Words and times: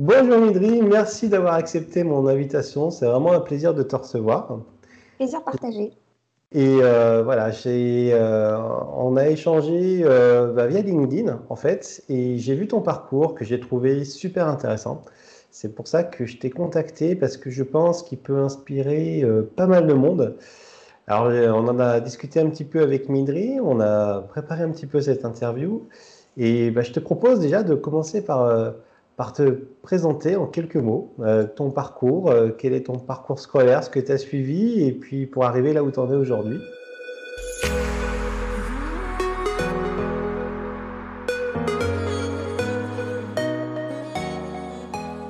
Bonjour 0.00 0.38
Midri, 0.38 0.80
merci 0.80 1.28
d'avoir 1.28 1.54
accepté 1.54 2.04
mon 2.04 2.28
invitation. 2.28 2.92
C'est 2.92 3.04
vraiment 3.04 3.32
un 3.32 3.40
plaisir 3.40 3.74
de 3.74 3.82
te 3.82 3.96
recevoir. 3.96 4.60
Plaisir 5.16 5.42
partagé. 5.42 5.90
Et 6.52 6.78
euh, 6.80 7.24
voilà, 7.24 7.50
euh, 7.66 8.58
on 8.96 9.16
a 9.16 9.26
échangé 9.26 10.02
euh, 10.04 10.52
bah, 10.52 10.68
via 10.68 10.82
LinkedIn 10.82 11.40
en 11.48 11.56
fait, 11.56 12.04
et 12.08 12.38
j'ai 12.38 12.54
vu 12.54 12.68
ton 12.68 12.80
parcours 12.80 13.34
que 13.34 13.44
j'ai 13.44 13.58
trouvé 13.58 14.04
super 14.04 14.46
intéressant. 14.46 15.02
C'est 15.50 15.74
pour 15.74 15.88
ça 15.88 16.04
que 16.04 16.26
je 16.26 16.36
t'ai 16.36 16.50
contacté 16.50 17.16
parce 17.16 17.36
que 17.36 17.50
je 17.50 17.64
pense 17.64 18.04
qu'il 18.04 18.18
peut 18.18 18.38
inspirer 18.38 19.24
pas 19.56 19.66
mal 19.66 19.88
de 19.88 19.94
monde. 19.94 20.36
Alors, 21.08 21.26
on 21.26 21.66
en 21.66 21.80
a 21.80 21.98
discuté 21.98 22.38
un 22.38 22.48
petit 22.50 22.64
peu 22.64 22.82
avec 22.82 23.08
Midri, 23.08 23.58
on 23.60 23.80
a 23.80 24.20
préparé 24.20 24.62
un 24.62 24.70
petit 24.70 24.86
peu 24.86 25.00
cette 25.00 25.24
interview, 25.24 25.88
et 26.36 26.70
bah, 26.70 26.82
je 26.82 26.92
te 26.92 27.00
propose 27.00 27.40
déjà 27.40 27.64
de 27.64 27.74
commencer 27.74 28.24
par 28.24 28.74
par 29.18 29.32
te 29.32 29.66
présenter 29.82 30.36
en 30.36 30.46
quelques 30.46 30.76
mots 30.76 31.12
euh, 31.18 31.44
ton 31.44 31.72
parcours, 31.72 32.30
euh, 32.30 32.50
quel 32.56 32.72
est 32.72 32.84
ton 32.84 33.00
parcours 33.00 33.40
scolaire, 33.40 33.82
ce 33.82 33.90
que 33.90 33.98
tu 33.98 34.12
as 34.12 34.16
suivi, 34.16 34.84
et 34.84 34.92
puis 34.92 35.26
pour 35.26 35.44
arriver 35.44 35.72
là 35.72 35.82
où 35.82 35.90
tu 35.90 35.98
en 35.98 36.08
es 36.08 36.14
aujourd'hui. 36.14 36.60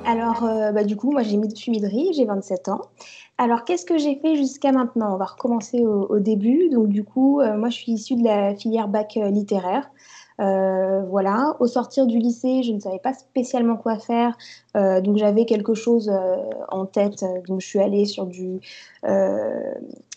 Alors, 0.05 0.43
euh, 0.43 0.71
bah, 0.71 0.83
du 0.83 0.95
coup, 0.95 1.11
moi, 1.11 1.23
j'ai 1.23 1.39
suis 1.55 1.71
Midri, 1.71 2.13
j'ai 2.13 2.25
27 2.25 2.67
ans. 2.69 2.81
Alors, 3.39 3.63
qu'est-ce 3.63 3.85
que 3.85 3.97
j'ai 3.97 4.17
fait 4.17 4.35
jusqu'à 4.35 4.71
maintenant? 4.71 5.15
On 5.15 5.17
va 5.17 5.25
recommencer 5.25 5.83
au, 5.83 6.05
au, 6.11 6.19
début. 6.19 6.69
Donc, 6.69 6.89
du 6.89 7.03
coup, 7.03 7.41
moi, 7.41 7.69
je 7.69 7.75
suis 7.75 7.93
issue 7.93 8.15
de 8.15 8.23
la 8.23 8.53
filière 8.53 8.87
bac 8.87 9.15
littéraire. 9.15 9.89
Euh, 10.39 11.01
voilà. 11.09 11.55
Au 11.59 11.67
sortir 11.67 12.07
du 12.07 12.17
lycée, 12.17 12.63
je 12.63 12.71
ne 12.71 12.79
savais 12.79 12.99
pas 12.99 13.13
spécialement 13.13 13.75
quoi 13.75 13.97
faire, 13.99 14.37
euh, 14.77 15.01
donc 15.01 15.17
j'avais 15.17 15.45
quelque 15.45 15.73
chose 15.73 16.09
euh, 16.09 16.37
en 16.69 16.85
tête. 16.85 17.25
Donc 17.47 17.61
je 17.61 17.67
suis 17.67 17.79
allée 17.79 18.05
sur 18.05 18.25
du, 18.25 18.59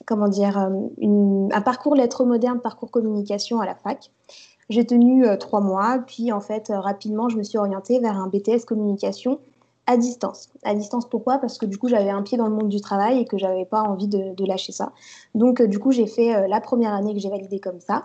comment 0.06 0.28
dire, 0.28 0.56
un 0.58 1.60
parcours 1.62 1.94
lettres 1.94 2.24
modernes, 2.24 2.60
parcours 2.60 2.90
communication 2.90 3.60
à 3.60 3.66
la 3.66 3.74
fac. 3.74 4.10
J'ai 4.68 4.86
tenu 4.86 5.26
trois 5.38 5.60
mois, 5.60 5.98
puis 6.06 6.32
en 6.32 6.40
fait 6.40 6.72
rapidement, 6.74 7.28
je 7.28 7.36
me 7.36 7.42
suis 7.42 7.58
orientée 7.58 7.98
vers 7.98 8.16
un 8.16 8.28
BTS 8.28 8.64
communication 8.66 9.38
à 9.86 9.96
distance. 9.96 10.48
À 10.62 10.74
distance, 10.74 11.06
pourquoi? 11.06 11.38
Parce 11.38 11.58
que 11.58 11.66
du 11.66 11.76
coup, 11.76 11.88
j'avais 11.88 12.10
un 12.10 12.22
pied 12.22 12.38
dans 12.38 12.46
le 12.46 12.54
monde 12.54 12.68
du 12.68 12.80
travail 12.80 13.18
et 13.18 13.24
que 13.24 13.36
j'avais 13.36 13.64
pas 13.64 13.82
envie 13.82 14.06
de, 14.06 14.32
de, 14.32 14.46
lâcher 14.46 14.70
ça. 14.70 14.92
Donc, 15.34 15.60
du 15.60 15.80
coup, 15.80 15.90
j'ai 15.90 16.06
fait 16.06 16.46
la 16.48 16.60
première 16.60 16.94
année 16.94 17.12
que 17.12 17.18
j'ai 17.18 17.28
validée 17.28 17.58
comme 17.58 17.80
ça. 17.80 18.04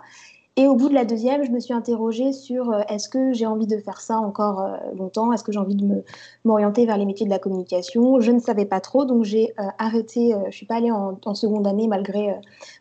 Et 0.58 0.66
au 0.66 0.74
bout 0.74 0.88
de 0.88 0.94
la 0.94 1.04
deuxième, 1.04 1.44
je 1.44 1.52
me 1.52 1.60
suis 1.60 1.72
interrogée 1.72 2.32
sur 2.32 2.72
euh, 2.72 2.80
est-ce 2.88 3.08
que 3.08 3.32
j'ai 3.32 3.46
envie 3.46 3.68
de 3.68 3.78
faire 3.78 4.00
ça 4.00 4.18
encore 4.18 4.60
euh, 4.60 4.76
longtemps? 4.96 5.32
Est-ce 5.32 5.44
que 5.44 5.52
j'ai 5.52 5.60
envie 5.60 5.76
de 5.76 6.02
m'orienter 6.44 6.84
vers 6.84 6.98
les 6.98 7.06
métiers 7.06 7.26
de 7.26 7.30
la 7.30 7.38
communication? 7.38 8.18
Je 8.18 8.32
ne 8.32 8.40
savais 8.40 8.64
pas 8.64 8.80
trop, 8.80 9.04
donc 9.04 9.22
j'ai 9.22 9.54
euh, 9.60 9.62
arrêté. 9.78 10.32
je 10.32 10.46
ne 10.46 10.50
suis 10.50 10.66
pas 10.66 10.74
allée 10.74 10.90
en, 10.90 11.16
seconde 11.36 11.64
année 11.68 11.86
malgré 11.86 12.34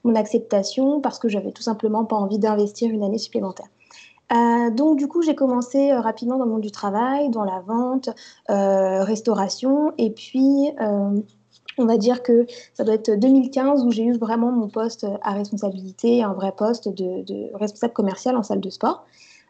mon 0.03 0.15
acceptation 0.15 1.01
parce 1.01 1.19
que 1.19 1.29
j'avais 1.29 1.51
tout 1.51 1.61
simplement 1.61 2.03
pas 2.03 2.15
envie 2.15 2.39
d'investir 2.39 2.89
une 2.89 3.03
année 3.03 3.19
supplémentaire. 3.19 3.67
donc 4.71 4.97
du 4.97 5.07
coup, 5.07 5.21
j'ai 5.21 5.35
commencé 5.35 5.93
rapidement 5.93 6.37
dans 6.37 6.45
le 6.45 6.51
monde 6.51 6.61
du 6.61 6.71
travail, 6.71 7.29
dans 7.29 7.43
la 7.43 7.59
vente, 7.59 8.09
restauration, 8.47 9.91
et 9.99 10.09
puis 10.09 10.71
on 11.77 11.85
va 11.85 11.97
dire 11.97 12.23
que 12.23 12.45
ça 12.73 12.83
doit 12.83 12.95
être 12.95 13.11
2015 13.11 13.85
où 13.85 13.91
j'ai 13.91 14.03
eu 14.03 14.17
vraiment 14.17 14.51
mon 14.51 14.67
poste 14.67 15.05
à 15.21 15.33
responsabilité, 15.33 16.23
un 16.23 16.33
vrai 16.33 16.51
poste 16.51 16.89
de, 16.89 17.55
responsable 17.55 17.93
commercial 17.93 18.35
en 18.35 18.43
salle 18.43 18.61
de 18.61 18.69
sport. 18.69 19.05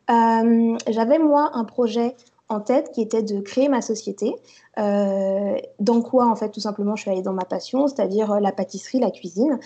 Euh, 0.09 0.77
j'avais 0.87 1.19
moi 1.19 1.51
un 1.53 1.63
projet 1.63 2.15
en 2.49 2.61
tête 2.61 2.91
qui 2.93 3.01
était 3.01 3.23
de 3.23 3.41
créer 3.41 3.67
ma 3.67 3.81
société. 3.81 4.35
Euh, 4.77 5.57
dans 5.79 6.01
quoi, 6.01 6.27
en 6.27 6.35
fait, 6.35 6.49
tout 6.49 6.61
simplement, 6.61 6.95
je 6.95 7.01
suis 7.01 7.11
allée 7.11 7.21
dans 7.21 7.33
ma 7.33 7.45
passion, 7.45 7.87
c'est-à-dire 7.87 8.39
la 8.39 8.51
pâtisserie, 8.51 8.99
la 8.99 9.11
cuisine. 9.11 9.59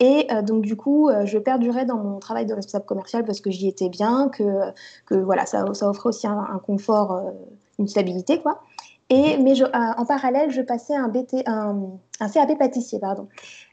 Et 0.00 0.26
euh, 0.32 0.42
donc, 0.42 0.62
du 0.62 0.76
coup, 0.76 1.10
je 1.24 1.38
perdurais 1.38 1.84
dans 1.84 1.98
mon 1.98 2.18
travail 2.18 2.46
de 2.46 2.54
responsable 2.54 2.86
commercial 2.86 3.24
parce 3.24 3.40
que 3.40 3.50
j'y 3.50 3.68
étais 3.68 3.88
bien, 3.88 4.30
que, 4.30 5.14
voilà, 5.14 5.46
ça, 5.46 5.64
ça 5.74 5.88
offrait 5.88 6.08
aussi 6.08 6.26
un 6.26 6.60
confort, 6.64 7.20
une 7.78 7.88
stabilité, 7.88 8.40
quoi. 8.40 8.60
Et, 9.12 9.36
mais 9.36 9.60
euh, 9.60 9.66
en 9.72 10.06
parallèle, 10.06 10.50
je 10.50 10.62
passais 10.62 10.94
un, 10.94 11.08
BT, 11.08 11.42
un, 11.44 11.98
CAP 12.32 12.58
pâtissier. 12.58 12.98
Pardon. 12.98 13.28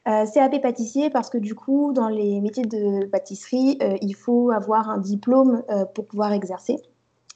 Euh, 0.06 0.26
CAP 0.26 0.60
pâtissier 0.60 1.08
parce 1.08 1.30
que 1.30 1.38
du 1.38 1.54
coup, 1.54 1.94
dans 1.94 2.10
les 2.10 2.42
métiers 2.42 2.66
de 2.66 3.06
pâtisserie, 3.06 3.78
euh, 3.82 3.96
il 4.02 4.14
faut 4.14 4.50
avoir 4.50 4.90
un 4.90 4.98
diplôme 4.98 5.62
pour 5.94 6.04
pouvoir 6.04 6.34
exercer. 6.34 6.76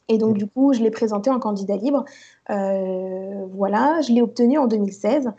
Et 0.09 0.19
donc, 0.19 0.37
du 0.37 0.47
coup, 0.47 0.75
je 0.75 0.82
l'ai 0.82 0.91
présenté 0.91 1.31
en 1.31 1.38
candidat 1.38 1.76
libre. 1.76 2.04
voilà, 2.47 4.03
je 4.03 4.12
l'ai 4.12 4.21
obtenu 4.21 4.59
en 4.59 4.66
2016. 4.66 5.31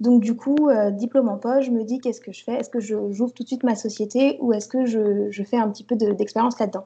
Donc, 0.00 0.20
du 0.20 0.36
coup, 0.36 0.68
diplôme 0.92 1.30
en 1.30 1.38
poche, 1.38 1.64
je 1.66 1.70
me 1.70 1.84
dis 1.84 2.00
qu'est-ce 2.00 2.20
que 2.20 2.32
je 2.32 2.44
fais? 2.44 2.52
Est-ce 2.52 2.68
que 2.68 2.80
j'ouvre 2.80 3.32
tout 3.32 3.44
de 3.44 3.48
suite 3.48 3.64
ma 3.64 3.76
société 3.76 4.36
ou 4.42 4.52
est-ce 4.52 4.68
que 4.68 4.84
je, 4.84 5.30
je, 5.30 5.42
fais 5.42 5.56
un 5.56 5.70
petit 5.70 5.84
peu 5.84 5.96
d'expérience 5.96 6.58
là-dedans? 6.58 6.84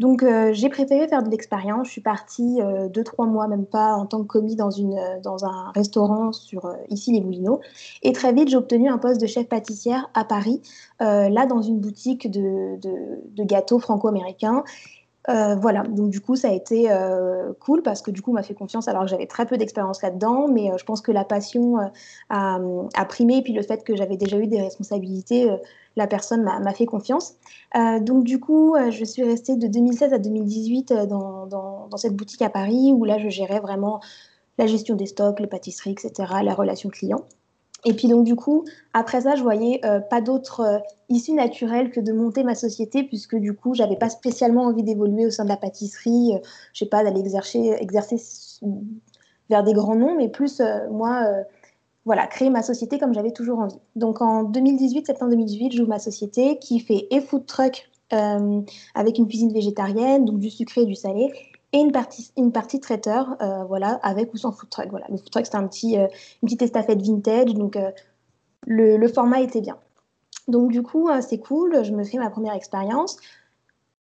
Donc 0.00 0.22
euh, 0.22 0.54
j'ai 0.54 0.70
préféré 0.70 1.06
faire 1.08 1.22
de 1.22 1.28
l'expérience. 1.28 1.86
Je 1.86 1.92
suis 1.92 2.00
partie 2.00 2.62
euh, 2.62 2.88
deux, 2.88 3.04
trois 3.04 3.26
mois, 3.26 3.46
même 3.48 3.66
pas, 3.66 3.92
en 3.92 4.06
tant 4.06 4.22
que 4.22 4.26
commis 4.26 4.56
dans, 4.56 4.70
une, 4.70 4.98
euh, 4.98 5.20
dans 5.22 5.44
un 5.44 5.70
restaurant 5.74 6.32
sur 6.32 6.74
ici 6.88 7.12
les 7.12 7.20
Moulineaux. 7.20 7.60
Et 8.02 8.12
très 8.12 8.32
vite, 8.32 8.48
j'ai 8.48 8.56
obtenu 8.56 8.88
un 8.88 8.96
poste 8.96 9.20
de 9.20 9.26
chef 9.26 9.46
pâtissière 9.46 10.08
à 10.14 10.24
Paris, 10.24 10.62
là 11.00 11.44
dans 11.44 11.60
une 11.60 11.80
boutique 11.80 12.30
de, 12.30 12.78
de, 12.78 13.44
gâteaux 13.44 13.78
franco-américains. 13.78 14.64
voilà, 15.28 15.82
donc 15.82 16.10
du 16.10 16.20
coup 16.20 16.34
ça 16.34 16.48
a 16.48 16.52
été 16.52 16.88
cool 17.60 17.82
parce 17.82 18.00
que 18.00 18.10
du 18.10 18.22
coup 18.22 18.30
on 18.30 18.34
m'a 18.34 18.42
fait 18.42 18.54
confiance 18.54 18.88
alors 18.88 19.02
que 19.02 19.08
j'avais 19.08 19.26
très 19.26 19.46
peu 19.46 19.56
d'expérience 19.58 20.02
là-dedans, 20.02 20.48
mais 20.48 20.70
je 20.76 20.84
pense 20.84 21.00
que 21.00 21.12
la 21.12 21.24
passion 21.24 21.76
a, 22.30 22.58
a, 22.94 23.04
primé 23.04 23.38
et 23.38 23.42
puis 23.42 23.52
le 23.52 23.62
fait 23.62 23.84
que 23.84 23.96
j'avais 23.96 24.16
déjà 24.16 24.38
eu 24.38 24.46
des 24.46 24.60
responsabilités 24.60 25.50
la 26.00 26.06
personne 26.06 26.42
m'a 26.42 26.72
fait 26.72 26.86
confiance. 26.86 27.34
Euh, 27.76 28.00
donc 28.00 28.24
du 28.24 28.40
coup, 28.40 28.74
euh, 28.74 28.90
je 28.90 29.04
suis 29.04 29.22
restée 29.22 29.56
de 29.56 29.66
2016 29.66 30.14
à 30.14 30.18
2018 30.18 30.92
euh, 30.92 31.06
dans, 31.06 31.96
cette 31.96 32.16
boutique 32.16 32.40
à 32.40 32.48
Paris 32.48 32.92
où 32.94 33.04
là, 33.04 33.18
je 33.18 33.28
gérais 33.28 33.60
vraiment 33.60 34.00
la 34.56 34.66
gestion 34.66 34.96
des 34.96 35.04
stocks, 35.04 35.38
les 35.40 35.46
pâtisseries, 35.46 35.92
etc., 35.92 36.32
la 36.42 36.54
relation 36.54 36.88
client. 36.88 37.20
Et 37.84 37.92
puis 37.92 38.08
donc 38.08 38.24
du 38.24 38.34
coup, 38.34 38.64
après 38.94 39.22
ça, 39.22 39.36
je 39.36 39.42
voyais 39.42 39.80
pas 40.10 40.20
d'autre 40.20 40.82
issue 41.08 41.32
naturelle 41.32 41.90
que 41.90 42.00
de 42.00 42.12
monter 42.12 42.44
ma 42.44 42.54
société, 42.54 43.04
puisque 43.04 43.36
du 43.36 43.54
coup, 43.54 43.72
j'avais 43.72 43.96
pas 43.96 44.10
spécialement 44.10 44.64
envie 44.64 44.82
d'évoluer 44.82 45.24
au 45.24 45.30
sein 45.30 45.44
de 45.44 45.48
la 45.48 45.56
pâtisserie, 45.56 46.32
je 46.74 46.78
sais 46.78 46.90
pas, 46.90 47.02
d'aller 47.04 47.20
exercer, 47.20 47.74
exercer 47.80 48.20
vers 49.48 49.64
des 49.64 49.72
grands 49.72 49.96
noms, 49.96 50.14
mais 50.14 50.28
plus 50.28 50.60
moi 50.90 51.24
voilà, 52.06 52.26
créer 52.26 52.50
ma 52.50 52.62
société 52.62 52.98
comme 52.98 53.12
j'avais 53.12 53.32
toujours 53.32 53.58
envie. 53.58 53.78
Donc 53.96 54.20
en 54.20 54.44
2018, 54.44 55.06
septembre 55.06 55.30
2018, 55.32 55.72
j'ouvre 55.72 55.88
ma 55.88 55.98
société 55.98 56.58
qui 56.58 56.80
fait 56.80 57.06
et 57.10 57.20
food 57.20 57.46
truck 57.46 57.90
euh, 58.12 58.62
avec 58.94 59.18
une 59.18 59.28
cuisine 59.28 59.52
végétarienne, 59.52 60.24
donc 60.24 60.38
du 60.38 60.50
sucré 60.50 60.82
et 60.82 60.86
du 60.86 60.94
salé, 60.94 61.30
et 61.72 61.78
une 61.78 61.92
partie, 61.92 62.32
une 62.36 62.52
partie 62.52 62.80
traiteur, 62.80 63.36
euh, 63.40 63.64
voilà, 63.64 64.00
avec 64.02 64.32
ou 64.34 64.36
sans 64.36 64.52
food 64.52 64.70
truck. 64.70 64.88
Voilà, 64.90 65.06
le 65.10 65.16
food 65.16 65.30
truck 65.30 65.46
c'est 65.46 65.56
un 65.56 65.66
petit, 65.66 65.98
euh, 65.98 66.06
une 66.42 66.46
petite 66.46 66.62
estafette 66.62 67.02
vintage, 67.02 67.54
donc 67.54 67.78
le, 68.66 68.96
le, 68.96 69.08
format 69.08 69.40
était 69.40 69.60
bien. 69.60 69.76
Donc 70.48 70.72
du 70.72 70.82
coup, 70.82 71.08
c'est 71.20 71.38
cool, 71.38 71.84
je 71.84 71.92
me 71.92 72.02
fais 72.02 72.18
ma 72.18 72.30
première 72.30 72.54
expérience 72.54 73.18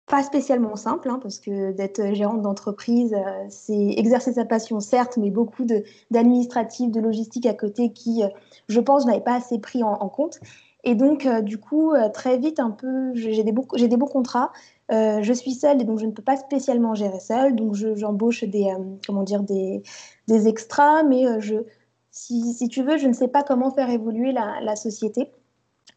pas 0.08 0.24
spécialement 0.24 0.78
simple, 0.78 1.10
hein, 1.10 1.20
parce 1.22 1.40
que 1.40 1.74
d'être 1.74 2.14
gérante 2.14 2.42
d'entreprise, 2.42 3.14
euh, 3.14 3.46
c'est 3.50 3.94
exercer 3.98 4.34
sa 4.34 4.46
passion, 4.46 4.80
certes, 4.80 5.18
mais 5.18 5.32
beaucoup 5.32 5.66
d'administratifs, 6.12 6.92
de, 6.92 7.02
logistique 7.02 7.46
à 7.46 7.54
côté 7.54 7.92
qui, 7.92 8.24
euh, 8.24 8.30
je 8.70 8.80
pense, 8.80 9.06
n'avaient 9.06 9.20
pas 9.20 9.36
assez 9.36 9.60
pris 9.60 9.84
en, 9.84 9.96
compte. 10.08 10.40
Et 10.86 10.96
donc, 10.96 11.26
euh, 11.26 11.42
du 11.42 11.58
coup, 11.58 11.94
très 12.14 12.38
vite, 12.38 12.60
un 12.62 12.72
peu, 12.72 13.14
j'ai 13.16 13.44
des, 13.44 13.52
beaux, 13.52 13.68
des 13.76 13.98
beaux 13.98 14.06
contrats. 14.06 14.52
je 14.90 15.34
suis 15.34 15.54
seule 15.54 15.82
et 15.82 15.84
donc 15.84 16.00
je 16.00 16.06
ne 16.06 16.12
peux 16.12 16.24
pas 16.24 16.38
spécialement 16.38 16.96
gérer 16.96 17.20
seule. 17.20 17.56
Donc, 17.56 17.74
j'embauche 17.74 18.46
des, 18.46 18.72
comment 19.06 19.24
dire, 19.24 19.44
des, 19.44 19.84
des 20.28 20.48
extras, 20.48 21.04
mais 21.04 21.42
je, 21.42 21.56
si, 22.12 22.70
tu 22.70 22.84
veux, 22.84 22.98
je 22.98 23.08
ne 23.08 23.14
sais 23.14 23.28
pas 23.28 23.44
comment 23.44 23.72
faire 23.72 23.90
évoluer 23.90 24.32
la 24.32 24.76
société. 24.78 25.32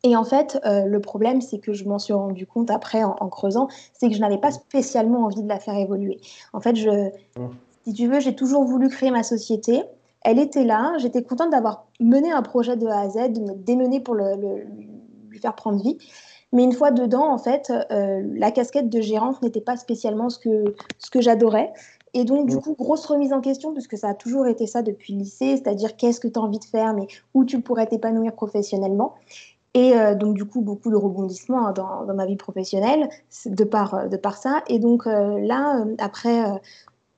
Et 0.02 0.16
en 0.16 0.24
fait, 0.24 0.58
euh, 0.64 0.84
le 0.86 1.00
problème, 1.00 1.40
c'est 1.40 1.58
que 1.58 1.72
je 1.72 1.84
m'en 1.84 1.98
suis 1.98 2.12
rendu 2.12 2.46
compte 2.46 2.70
après 2.70 3.04
en, 3.04 3.28
creusant, 3.28 3.68
c'est 3.92 4.08
que 4.08 4.14
je 4.14 4.20
n'avais 4.20 4.38
pas 4.38 4.50
spécialement 4.50 5.24
envie 5.24 5.42
de 5.42 5.48
la 5.48 5.58
faire 5.58 5.76
évoluer. 5.76 6.18
En 6.52 6.60
fait, 6.60 6.74
je, 6.76 7.10
si 7.86 7.92
tu 7.92 8.08
veux, 8.08 8.20
j'ai 8.20 8.34
toujours 8.34 8.64
voulu 8.64 8.88
créer 8.88 9.10
ma 9.10 9.22
société. 9.22 9.82
Elle 10.22 10.38
était 10.38 10.64
là. 10.64 10.94
J'étais 10.98 11.22
contente 11.22 11.50
d'avoir 11.50 11.86
mené 11.98 12.32
un 12.32 12.42
projet 12.42 12.76
de 12.76 12.86
A 12.86 13.00
à 13.00 13.08
Z, 13.10 13.32
de 13.32 13.40
me 13.40 13.54
démener 13.54 14.00
pour 14.00 14.14
le, 14.14 14.64
lui 15.28 15.38
faire 15.38 15.54
prendre 15.54 15.82
vie. 15.82 15.98
Mais 16.52 16.64
une 16.64 16.72
fois 16.72 16.90
dedans, 16.90 17.32
en 17.32 17.38
fait, 17.38 17.70
euh, 17.90 18.22
la 18.34 18.50
casquette 18.50 18.88
de 18.88 19.00
gérante 19.00 19.40
n'était 19.42 19.60
pas 19.60 19.76
spécialement 19.76 20.30
ce 20.30 20.38
que, 20.38 20.74
ce 20.98 21.10
que 21.10 21.20
j'adorais. 21.20 21.72
Et 22.12 22.24
donc, 22.24 22.48
du 22.48 22.56
coup, 22.56 22.74
grosse 22.74 23.06
remise 23.06 23.32
en 23.32 23.40
question, 23.40 23.72
puisque 23.72 23.96
ça 23.96 24.08
a 24.08 24.14
toujours 24.14 24.46
été 24.48 24.66
ça 24.66 24.82
depuis 24.82 25.12
le 25.12 25.20
lycée, 25.20 25.56
c'est-à-dire 25.56 25.96
qu'est-ce 25.96 26.18
que 26.18 26.26
tu 26.26 26.40
as 26.40 26.42
envie 26.42 26.58
de 26.58 26.64
faire, 26.64 26.92
mais 26.92 27.06
où 27.34 27.44
tu 27.44 27.60
pourrais 27.60 27.86
t'épanouir 27.86 28.32
professionnellement. 28.32 29.14
Et 29.74 29.94
euh, 29.94 30.14
donc, 30.14 30.34
du 30.34 30.44
coup, 30.44 30.62
beaucoup 30.62 30.90
de 30.90 30.96
rebondissements 30.96 31.68
hein, 31.68 31.72
dans, 31.72 32.14
ma 32.14 32.26
vie 32.26 32.36
professionnelle 32.36 33.08
de 33.46 33.64
par, 33.64 34.08
de 34.08 34.16
par 34.16 34.36
ça. 34.36 34.62
Et 34.68 34.78
donc, 34.78 35.06
euh, 35.06 35.38
là, 35.40 35.80
euh, 35.80 35.94
après 35.98 36.42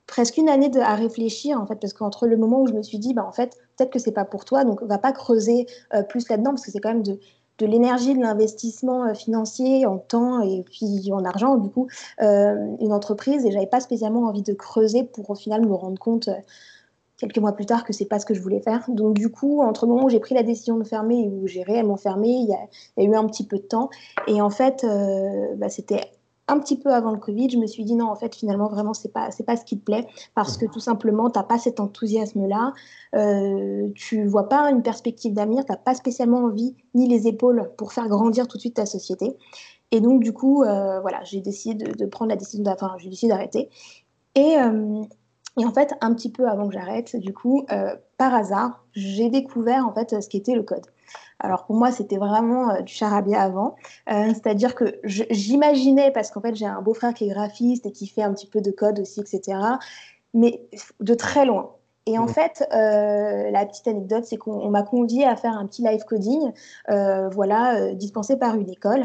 presque 0.06 0.36
une 0.36 0.50
année 0.50 0.70
à 0.78 0.94
réfléchir 0.94 1.58
en 1.58 1.64
fait 1.64 1.76
parce 1.76 1.94
qu'entre 1.94 2.26
le 2.26 2.36
moment 2.36 2.60
où 2.60 2.66
je 2.66 2.74
me 2.74 2.82
suis 2.82 2.98
dit 2.98 3.14
bah 3.14 3.24
en 3.24 3.32
fait 3.32 3.56
peut-être 3.76 3.90
que 3.90 3.98
c'est 3.98 4.12
pas 4.12 4.26
pour 4.26 4.44
toi 4.44 4.64
donc 4.64 4.82
on 4.82 4.86
va 4.86 4.98
pas 4.98 5.12
creuser 5.12 5.66
plus 6.10 6.28
là-dedans 6.28 6.50
parce 6.50 6.66
que 6.66 6.70
c'est 6.70 6.80
quand 6.80 6.90
même 6.90 7.04
de, 7.04 7.18
de 7.58 7.66
l'énergie, 7.66 8.14
de 8.14 8.20
l'investissement 8.20 9.14
financier 9.14 9.86
en 9.86 9.96
temps 9.96 10.42
et 10.42 10.64
puis 10.64 11.10
en 11.12 11.24
argent, 11.24 11.56
du 11.56 11.70
coup, 11.70 11.86
une 12.20 12.92
entreprise. 12.92 13.46
Et 13.46 13.52
j'avais 13.52 13.66
pas 13.66 13.80
spécialement 13.80 14.24
envie 14.24 14.42
de 14.42 14.52
creuser 14.52 15.04
pour 15.04 15.30
au 15.30 15.34
final 15.34 15.66
me 15.66 15.72
rendre 15.72 15.98
compte 15.98 16.28
quelques 17.22 17.38
mois 17.38 17.52
plus 17.52 17.66
tard 17.66 17.84
que 17.84 17.92
c'est 17.92 18.06
pas 18.06 18.18
ce 18.18 18.26
que 18.26 18.34
je 18.34 18.40
voulais 18.40 18.60
faire. 18.60 18.84
Donc 18.88 19.14
du 19.14 19.30
coup, 19.30 19.62
entre 19.62 19.86
le 19.86 19.92
moment 19.92 20.06
où 20.06 20.10
j'ai 20.10 20.18
pris 20.18 20.34
la 20.34 20.42
décision 20.42 20.76
de 20.76 20.84
fermer 20.84 21.20
et 21.20 21.28
où 21.28 21.46
j'ai 21.46 21.62
réellement 21.62 21.96
fermé, 21.96 22.28
il 22.28 22.48
y, 22.48 22.54
a, 22.54 23.04
eu 23.04 23.14
un 23.14 23.26
petit 23.26 23.46
peu 23.46 23.58
de 23.58 23.62
temps. 23.62 23.90
Et 24.26 24.42
en 24.42 24.50
fait, 24.50 24.82
euh, 24.84 25.54
bah, 25.56 25.68
c'était 25.68 26.00
un 26.48 26.58
petit 26.58 26.76
peu 26.76 26.92
avant 26.92 27.12
le 27.12 27.18
Covid, 27.18 27.48
je 27.50 27.58
me 27.58 27.66
suis 27.66 27.84
dit 27.84 27.94
non, 27.94 28.10
en 28.10 28.16
fait, 28.16 28.34
finalement, 28.34 28.68
vraiment, 28.68 28.92
c'est 28.92 29.12
pas, 29.12 29.30
c'est 29.30 29.44
pas 29.44 29.56
ce 29.56 29.64
qui 29.64 29.78
te 29.78 29.84
plaît 29.84 30.06
parce 30.34 30.56
que 30.56 30.66
tout 30.66 30.80
simplement, 30.80 31.30
tu 31.30 31.38
n'as 31.38 31.44
pas 31.44 31.58
cet 31.58 31.78
enthousiasme-là, 31.78 32.72
euh, 33.14 33.88
tu 33.94 34.26
vois 34.26 34.48
pas 34.48 34.68
une 34.70 34.82
perspective 34.82 35.32
d'avenir, 35.32 35.64
tu 35.64 35.70
n'as 35.70 35.78
pas 35.78 35.94
spécialement 35.94 36.38
envie 36.38 36.74
ni 36.94 37.08
les 37.08 37.28
épaules 37.28 37.70
pour 37.76 37.92
faire 37.92 38.08
grandir 38.08 38.48
tout 38.48 38.56
de 38.56 38.60
suite 38.62 38.74
ta 38.74 38.86
société. 38.86 39.36
Et 39.92 40.00
donc, 40.00 40.22
du 40.22 40.32
coup, 40.32 40.64
euh, 40.64 41.00
voilà, 41.00 41.22
j'ai 41.22 41.40
décidé 41.40 41.84
de, 41.84 42.06
prendre 42.06 42.30
la 42.30 42.36
décision, 42.36 42.64
enfin, 42.66 42.96
j'ai 42.98 43.08
décidé 43.08 43.30
d'arrêter. 43.30 43.70
Et, 44.34 44.56
euh, 44.58 45.02
et 45.58 45.64
en 45.66 45.72
fait, 45.72 45.94
un 46.00 46.14
petit 46.14 46.30
peu 46.30 46.48
avant 46.48 46.68
que 46.68 46.74
j'arrête, 46.74 47.16
du 47.16 47.34
coup, 47.34 47.66
euh, 47.70 47.94
par 48.16 48.34
hasard, 48.34 48.84
j'ai 48.94 49.28
découvert 49.28 49.86
en 49.86 49.92
fait 49.92 50.22
ce 50.22 50.28
qu'était 50.28 50.54
le 50.54 50.62
code. 50.62 50.86
Alors 51.40 51.66
pour 51.66 51.76
moi, 51.76 51.90
c'était 51.90 52.16
vraiment 52.16 52.70
euh, 52.70 52.80
du 52.80 52.92
charabia 52.92 53.42
avant. 53.42 53.76
Euh, 54.10 54.28
c'est-à-dire 54.28 54.74
que 54.74 54.98
j'imaginais, 55.04 56.10
parce 56.10 56.30
qu'en 56.30 56.40
fait, 56.40 56.54
j'ai 56.54 56.66
un 56.66 56.80
beau-frère 56.80 57.12
qui 57.12 57.24
est 57.24 57.32
graphiste 57.32 57.84
et 57.86 57.92
qui 57.92 58.06
fait 58.06 58.22
un 58.22 58.32
petit 58.32 58.46
peu 58.46 58.60
de 58.60 58.70
code 58.70 59.00
aussi, 59.00 59.20
etc. 59.20 59.58
Mais 60.32 60.62
de 61.00 61.14
très 61.14 61.44
loin. 61.44 61.72
Et 62.06 62.18
en 62.18 62.26
fait, 62.26 62.66
la 62.72 63.64
petite 63.64 63.86
anecdote, 63.86 64.24
c'est 64.24 64.36
qu'on 64.36 64.70
m'a 64.70 64.82
convié 64.82 65.24
à 65.24 65.36
faire 65.36 65.52
un 65.52 65.66
petit 65.66 65.82
live 65.82 66.02
coding, 66.04 66.50
voilà, 66.88 67.94
dispensé 67.94 68.36
par 68.36 68.56
une 68.56 68.68
école. 68.68 69.04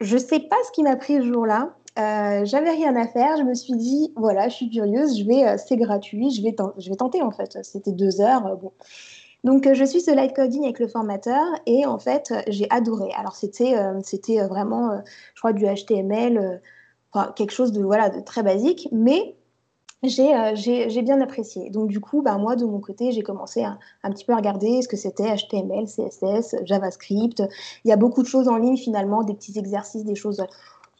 Je 0.00 0.14
ne 0.14 0.20
sais 0.20 0.38
pas 0.38 0.56
ce 0.64 0.70
qui 0.70 0.84
m'a 0.84 0.94
pris 0.94 1.16
ce 1.16 1.22
jour-là, 1.22 1.74
euh, 1.98 2.44
j'avais 2.44 2.70
rien 2.70 2.94
à 2.96 3.06
faire. 3.06 3.36
Je 3.36 3.42
me 3.42 3.54
suis 3.54 3.74
dit, 3.74 4.12
voilà, 4.16 4.48
je 4.48 4.54
suis 4.54 4.70
curieuse, 4.70 5.18
je 5.18 5.24
vais, 5.24 5.46
euh, 5.46 5.56
c'est 5.58 5.76
gratuit, 5.76 6.30
je 6.30 6.42
vais, 6.42 6.54
je 6.78 6.90
vais 6.90 6.96
tenter 6.96 7.22
en 7.22 7.30
fait. 7.30 7.58
C'était 7.62 7.92
deux 7.92 8.20
heures, 8.20 8.46
euh, 8.46 8.54
bon. 8.54 8.72
Donc, 9.44 9.72
je 9.72 9.84
suis 9.84 10.00
ce 10.00 10.10
live 10.10 10.32
coding 10.32 10.64
avec 10.64 10.80
le 10.80 10.88
formateur 10.88 11.44
et 11.66 11.86
en 11.86 11.98
fait, 11.98 12.34
j'ai 12.48 12.66
adoré. 12.70 13.10
Alors, 13.16 13.36
c'était, 13.36 13.76
c'était 14.02 14.44
vraiment, 14.44 15.00
je 15.34 15.40
crois, 15.40 15.52
du 15.52 15.64
HTML, 15.64 16.60
quelque 17.36 17.52
chose 17.52 17.70
de 17.70 17.80
voilà 17.80 18.10
de 18.10 18.20
très 18.20 18.42
basique, 18.42 18.88
mais 18.90 19.36
j'ai, 20.02 20.34
j'ai, 20.56 21.02
bien 21.02 21.20
apprécié. 21.20 21.70
Donc, 21.70 21.86
du 21.86 22.00
coup, 22.00 22.20
bah, 22.20 22.36
moi, 22.36 22.56
de 22.56 22.64
mon 22.64 22.80
côté, 22.80 23.12
j'ai 23.12 23.22
commencé 23.22 23.62
un 23.62 24.10
petit 24.10 24.24
peu 24.24 24.32
à 24.32 24.36
regarder 24.36 24.82
ce 24.82 24.88
que 24.88 24.96
c'était 24.96 25.32
HTML, 25.36 25.86
CSS, 25.86 26.56
JavaScript. 26.64 27.40
Il 27.84 27.88
y 27.88 27.92
a 27.92 27.96
beaucoup 27.96 28.24
de 28.24 28.28
choses 28.28 28.48
en 28.48 28.56
ligne 28.56 28.76
finalement, 28.76 29.22
des 29.22 29.34
petits 29.34 29.56
exercices, 29.56 30.04
des 30.04 30.16
choses 30.16 30.42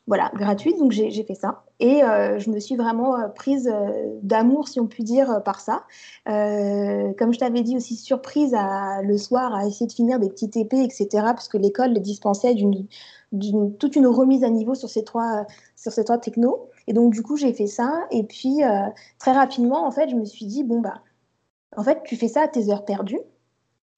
voilà, 0.08 0.32
gratuite. 0.34 0.78
Donc 0.78 0.90
j'ai 0.90 1.22
fait 1.22 1.34
ça. 1.34 1.64
Et 1.80 2.02
euh, 2.02 2.38
je 2.38 2.50
me 2.50 2.58
suis 2.58 2.76
vraiment 2.76 3.14
euh, 3.16 3.28
prise 3.28 3.68
euh, 3.68 4.18
d'amour, 4.22 4.66
si 4.66 4.80
on 4.80 4.86
peut 4.86 5.02
dire, 5.02 5.42
par 5.44 5.60
ça. 5.60 5.84
comme 6.24 7.32
je 7.32 7.38
t'avais 7.38 7.62
dit 7.62 7.76
aussi, 7.76 7.94
surprise 7.94 8.54
à, 8.54 9.02
le 9.02 9.18
soir 9.18 9.54
à 9.54 9.66
essayer 9.66 9.86
de 9.86 9.92
finir 9.92 10.18
des 10.18 10.30
petits 10.30 10.48
TP, 10.50 10.74
etc. 10.74 11.08
Parce 11.12 11.48
que 11.48 11.58
l'école 11.58 11.92
dispensait 12.00 12.54
d'une 12.54 12.86
toute 13.78 13.94
une 13.94 14.06
remise 14.06 14.42
à 14.42 14.48
niveau 14.48 14.74
sur 14.74 14.88
ces 14.88 15.04
trois, 15.04 15.44
sur 15.76 15.92
ces 15.92 16.04
trois 16.04 16.18
technos. 16.18 16.70
Et 16.86 16.94
donc 16.94 17.12
du 17.12 17.22
coup, 17.22 17.36
j'ai 17.36 17.52
fait 17.52 17.66
ça. 17.66 18.06
Et 18.10 18.24
puis 18.24 18.60
très 19.18 19.32
rapidement, 19.32 19.86
en 19.86 19.90
fait, 19.90 20.08
je 20.08 20.16
me 20.16 20.24
suis 20.24 20.46
dit, 20.46 20.64
bon, 20.64 20.80
bah, 20.80 21.02
en 21.76 21.84
fait, 21.84 22.02
tu 22.04 22.16
fais 22.16 22.28
ça 22.28 22.42
à 22.42 22.48
tes 22.48 22.70
heures 22.70 22.86
perdues. 22.86 23.20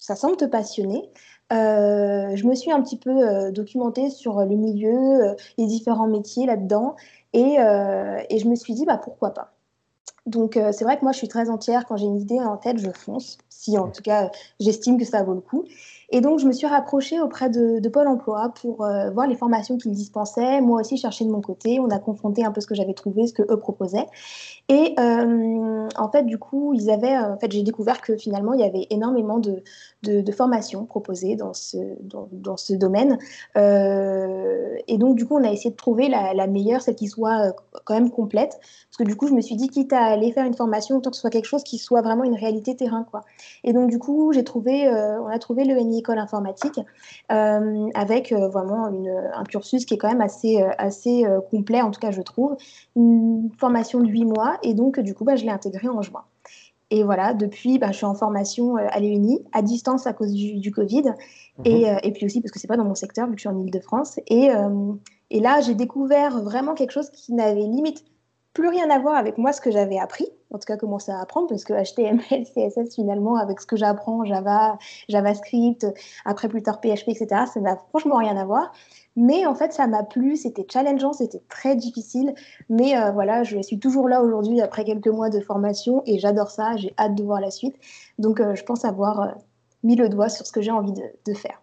Ça 0.01 0.17
semble 0.17 0.37
te 0.37 0.47
passionner. 0.47 1.09
Euh, 1.53 2.37
je 2.37 2.47
me 2.47 2.55
suis 2.55 2.71
un 2.73 2.81
petit 2.83 2.97
peu 2.97 3.11
euh, 3.11 3.51
documentée 3.51 4.09
sur 4.09 4.41
le 4.41 4.57
milieu, 4.57 5.31
euh, 5.31 5.35
les 5.59 5.67
différents 5.67 6.07
métiers 6.07 6.47
là-dedans, 6.47 6.97
et, 7.33 7.57
et, 8.29 8.39
je 8.39 8.49
me 8.49 8.57
suis 8.57 8.75
dit, 8.75 8.85
bah, 8.85 8.99
pourquoi 9.03 9.33
pas. 9.33 9.53
Donc 10.27 10.59
c'est 10.73 10.83
vrai 10.85 10.99
que 10.99 11.03
moi, 11.03 11.13
je 11.13 11.19
suis 11.19 11.29
très 11.29 11.49
entière, 11.49 11.87
quand 11.87 11.97
j'ai 11.97 12.07
une 12.07 12.21
idée 12.21 12.41
en 12.41 12.57
tête, 12.57 12.79
je 12.79 12.91
fonce, 12.91 13.39
si 13.49 13.79
en 13.79 13.89
tout 13.89 14.03
cas 14.03 14.31
j'estime 14.59 14.99
que 14.99 15.05
ça 15.05 15.23
vaut 15.23 15.35
le 15.35 15.41
coup. 15.41 15.65
Et 16.11 16.21
donc, 16.21 16.41
je 16.41 16.47
me 16.47 16.53
suis 16.53 16.67
rapprochée 16.67 17.21
auprès 17.21 17.49
de, 17.49 17.89
Pôle 17.89 18.09
emploi 18.09 18.53
pour 18.61 18.79
voir 18.79 19.29
les 19.29 19.37
formations 19.37 19.79
qu'ils 19.79 19.93
dispensaient. 19.93 20.61
Moi 20.61 20.81
aussi, 20.81 20.97
chercher 20.97 21.25
de 21.25 21.31
mon 21.31 21.41
côté. 21.41 21.79
On 21.79 21.89
a 21.91 22.01
confronté 22.01 22.45
un 22.45 22.51
peu 22.51 22.61
ce 22.61 22.67
que 22.67 22.75
j'avais 22.75 22.95
trouvé, 22.95 23.29
ce 23.29 23.33
que 23.33 23.43
eux 23.43 23.59
proposaient. 23.59 24.07
Et 24.71 24.95
en 25.97 26.09
fait, 26.11 26.23
du 26.25 26.39
coup, 26.39 26.73
ils 26.75 26.91
avaient, 26.91 27.19
en 27.19 27.37
fait, 27.37 27.51
j'ai 27.51 27.63
découvert 27.63 28.01
que 28.01 28.17
finalement, 28.17 28.53
il 28.53 28.61
y 28.61 28.65
avait 28.65 28.87
énormément 28.91 29.39
de, 29.39 29.63
de, 30.03 30.33
formations 30.33 30.87
proposées 30.87 31.37
dans 31.37 31.55
ce, 31.55 31.77
dans, 32.01 32.57
ce 32.57 32.73
domaine. 32.73 33.19
Euh, 33.57 34.77
et 34.89 34.97
donc, 34.99 35.17
du 35.17 35.27
coup, 35.27 35.37
on 35.37 35.45
a 35.45 35.51
essayé 35.51 35.71
de 35.71 35.77
trouver 35.77 36.09
la, 36.09 36.47
meilleure, 36.47 36.83
celle 36.83 36.95
qui 36.95 37.09
soit 37.09 37.49
euh, 37.49 37.53
quand 37.85 37.95
même 37.95 38.11
complète. 38.11 38.59
Parce 38.61 38.97
que 38.99 39.05
du 39.05 39.17
coup, 39.17 39.27
je 39.27 39.35
me 39.35 39.41
suis 39.41 39.57
dit, 39.57 39.69
quitte 39.69 39.93
à 39.93 40.05
aller 40.05 40.33
faire 40.33 40.47
une 40.47 40.55
formation, 40.55 40.97
autant 40.97 41.11
que 41.11 41.17
ce 41.17 41.21
soit 41.21 41.31
quelque 41.31 41.47
chose 41.47 41.65
qui 41.65 41.79
soit 41.79 42.03
vraiment 42.03 42.25
une 42.25 42.35
réalité 42.35 42.77
terrain. 42.77 43.05
Quoi. 43.11 43.23
Et 43.65 43.73
donc, 43.73 43.91
du 43.91 43.99
coup, 43.99 44.33
j'ai 44.33 44.45
trouvé, 44.45 44.87
euh, 44.87 45.21
on 45.21 45.27
a 45.27 45.39
trouvé 45.39 45.65
le 45.65 45.75
NI 45.81 45.99
École 45.99 46.19
Informatique 46.19 46.81
avec 47.29 48.33
vraiment 48.33 48.89
une, 48.89 49.31
un 49.35 49.45
cursus 49.45 49.85
qui 49.85 49.95
est 49.95 49.99
quand 49.99 50.09
même 50.09 50.21
assez, 50.21 50.63
assez 50.79 51.25
complet, 51.51 51.83
en 51.83 51.91
tout 51.91 52.01
cas, 52.01 52.11
je 52.11 52.23
trouve. 52.23 52.57
Une 52.97 53.51
formation 53.59 54.01
de 54.01 54.09
8 54.09 54.25
mois. 54.25 54.59
Et 54.63 54.75
donc, 54.75 55.01
du 55.01 55.15
coup, 55.15 55.25
bah, 55.25 55.37
je 55.37 55.45
l'ai 55.45 55.51
intégrée 55.51 55.89
en 55.89 56.03
juin. 56.03 56.25
Et 56.91 57.05
voilà, 57.05 57.35
depuis, 57.35 57.79
bah, 57.79 57.93
je 57.93 57.99
suis 57.99 58.07
en 58.07 58.15
formation 58.15 58.77
euh, 58.77 58.87
à 58.91 58.99
l'EUNI, 58.99 59.45
à 59.53 59.63
distance 59.63 60.07
à 60.07 60.13
cause 60.13 60.33
du, 60.33 60.71
Covid, 60.73 61.05
mhm. 61.05 61.15
et, 61.65 61.89
euh, 61.89 61.97
et, 62.03 62.13
puis 62.13 62.27
aussi 62.27 62.41
parce 62.41 62.51
que 62.51 62.59
c'est 62.59 62.67
pas 62.67 62.77
dans 62.77 62.85
mon 62.85 62.97
secteur, 62.97 63.29
vu 63.29 63.35
que 63.35 63.39
je 63.39 63.49
suis 63.49 63.49
en 63.49 63.59
Ile-de-France. 63.59 64.19
Et, 64.27 64.51
euh, 64.51 64.93
et, 65.31 65.41
là, 65.41 65.61
j'ai 65.61 65.75
découvert 65.75 66.43
vraiment 66.43 66.75
quelque 66.75 66.91
chose 66.91 67.11
qui 67.11 67.33
n'avait 67.33 67.61
limite 67.61 68.05
plus 68.53 68.69
rien 68.69 68.91
à 68.91 68.99
voir 68.99 69.17
avec 69.17 69.39
moi, 69.39 69.53
ce 69.53 69.61
que 69.61 69.71
j'avais 69.71 69.99
appris, 69.99 70.29
en 70.51 70.59
tout 70.59 70.67
cas 70.67 70.77
commencer 70.77 71.13
à 71.13 71.21
apprendre, 71.21 71.49
parce 71.49 71.65
que 71.65 71.73
HTML, 71.73 72.45
CSS, 72.45 72.95
finalement, 72.95 73.37
avec 73.37 73.61
ce 73.61 73.67
que 73.67 73.77
j'apprends, 73.77 74.25
Java, 74.25 74.79
JavaScript, 75.09 75.87
après 76.25 76.49
plus 76.49 76.63
tard 76.63 76.81
PHP, 76.81 77.09
etc., 77.09 77.45
ça 77.53 77.61
n'a 77.61 77.77
franchement 77.91 78.17
rien 78.17 78.37
à 78.37 78.45
voir. 78.45 78.73
Mais 79.17 79.45
en 79.45 79.55
fait, 79.55 79.73
ça 79.73 79.87
m'a 79.87 80.03
plu, 80.03 80.37
c'était 80.37 80.67
challengeant, 80.71 81.13
c'était 81.13 81.43
très 81.49 81.75
difficile. 81.75 82.35
Mais 82.69 82.97
euh, 82.97 83.11
voilà, 83.11 83.43
je 83.43 83.61
suis 83.61 83.79
toujours 83.79 84.09
là 84.09 84.23
aujourd'hui 84.23 84.61
après 84.61 84.85
quelques 84.85 85.09
mois 85.09 85.31
de 85.31 85.41
formation 85.41 86.03
et 86.07 86.19
j'adore 86.19 86.51
ça, 86.51 86.77
j'ai 86.77 86.95
hâte 86.99 87.17
de 87.17 87.25
voir 87.25 87.41
la 87.41 87.51
suite. 87.51 87.75
Donc 88.19 88.41
euh, 88.41 88.55
je 88.55 88.63
pense 88.63 88.85
avoir 88.85 89.21
euh, 89.21 89.29
mis 89.83 89.97
le 89.97 90.09
doigt 90.09 90.29
sur 90.29 90.47
ce 90.47 90.53
que 90.53 90.61
j'ai 90.61 90.71
envie 90.71 90.93
de, 90.93 91.35
faire. 91.35 91.61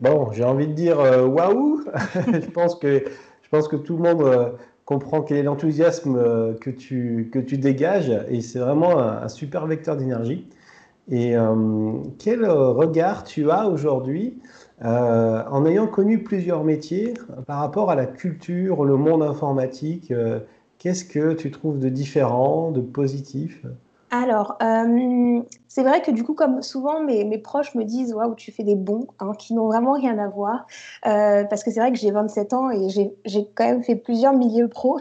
Bon, 0.00 0.32
j'ai 0.32 0.44
envie 0.44 0.66
de 0.66 0.72
dire 0.72 0.98
waouh 0.98 1.82
Je 2.14 2.50
pense 2.50 2.74
que 2.74 3.04
je 3.42 3.48
pense 3.50 3.68
que 3.68 3.76
tout 3.76 3.96
le 3.96 4.02
monde 4.02 4.58
comprend 4.90 5.22
quel 5.22 5.38
est 5.38 5.42
l'enthousiasme 5.44 6.56
que 6.60 6.70
tu, 6.70 7.30
que 7.32 7.38
tu 7.38 7.58
dégages 7.58 8.12
et 8.28 8.40
c'est 8.40 8.58
vraiment 8.58 8.98
un, 8.98 9.28
super 9.28 9.66
vecteur 9.66 9.96
d'énergie. 9.96 10.48
Et 11.12 11.34
quel 12.18 12.44
regard 12.48 13.24
tu 13.24 13.50
as 13.50 13.68
aujourd'hui 13.68 14.40
euh, 14.82 15.42
en 15.50 15.66
ayant 15.66 15.86
connu 15.86 16.22
plusieurs 16.22 16.64
métiers, 16.64 17.12
par 17.46 17.60
rapport 17.60 17.90
à 17.90 17.94
la 17.94 18.06
culture, 18.06 18.84
le 18.84 18.96
monde 18.96 19.22
informatique, 19.22 20.10
euh, 20.10 20.40
qu'est-ce 20.78 21.04
que 21.04 21.34
tu 21.34 21.50
trouves 21.50 21.78
de 21.78 21.90
différent, 21.90 22.70
de 22.70 22.80
positif? 22.80 23.66
Alors, 24.10 24.56
euh, 24.60 25.40
c'est 25.68 25.82
vrai 25.82 26.02
que 26.02 26.10
du 26.10 26.24
coup, 26.24 26.34
comme 26.34 26.62
souvent 26.62 27.00
mes, 27.00 27.38
proches 27.38 27.74
me 27.74 27.84
disent 27.84 28.12
Waouh, 28.12 28.34
tu 28.34 28.50
fais 28.50 28.64
des 28.64 28.74
bons, 28.74 29.06
hein, 29.20 29.32
qui 29.38 29.54
n'ont 29.54 29.66
vraiment 29.66 29.92
rien 29.92 30.18
à 30.18 30.28
voir. 30.28 30.66
parce 31.02 31.62
que 31.62 31.70
c'est 31.70 31.80
vrai 31.80 31.92
que 31.92 31.98
j'ai 31.98 32.10
27 32.10 32.52
ans 32.52 32.70
et 32.70 32.88
j'ai 32.88 33.50
quand 33.54 33.64
même 33.64 33.84
fait 33.84 33.96
plusieurs 33.96 34.32
milieux 34.32 34.68
pro. 34.68 34.98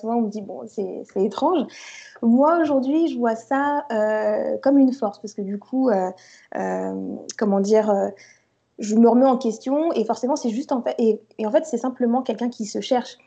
souvent, 0.00 0.16
on 0.16 0.22
me 0.22 0.28
dit 0.28 0.42
Bon, 0.42 0.62
c'est 0.66 1.04
étrange. 1.16 1.66
Moi, 2.22 2.58
aujourd'hui, 2.60 3.08
je 3.08 3.18
vois 3.18 3.36
ça 3.36 3.86
comme 4.62 4.78
une 4.78 4.92
force 4.92 5.18
parce 5.18 5.34
que 5.34 5.42
du 5.42 5.58
coup, 5.58 5.90
comment 7.36 7.60
dire 7.60 8.12
je 8.78 8.94
me 8.94 9.08
remets 9.08 9.26
en 9.26 9.36
question 9.36 9.92
et 9.92 10.04
forcément 10.04 10.36
c'est 10.36 10.50
juste 10.50 10.72
en 10.72 10.82
fait 10.82 10.94
et, 10.98 11.20
en 11.44 11.50
fait 11.50 11.66
c'est 11.66 11.78
simplement 11.78 12.22
quelqu'un 12.22 12.48
qui 12.48 12.64
se 12.64 12.80
cherche 12.80 13.18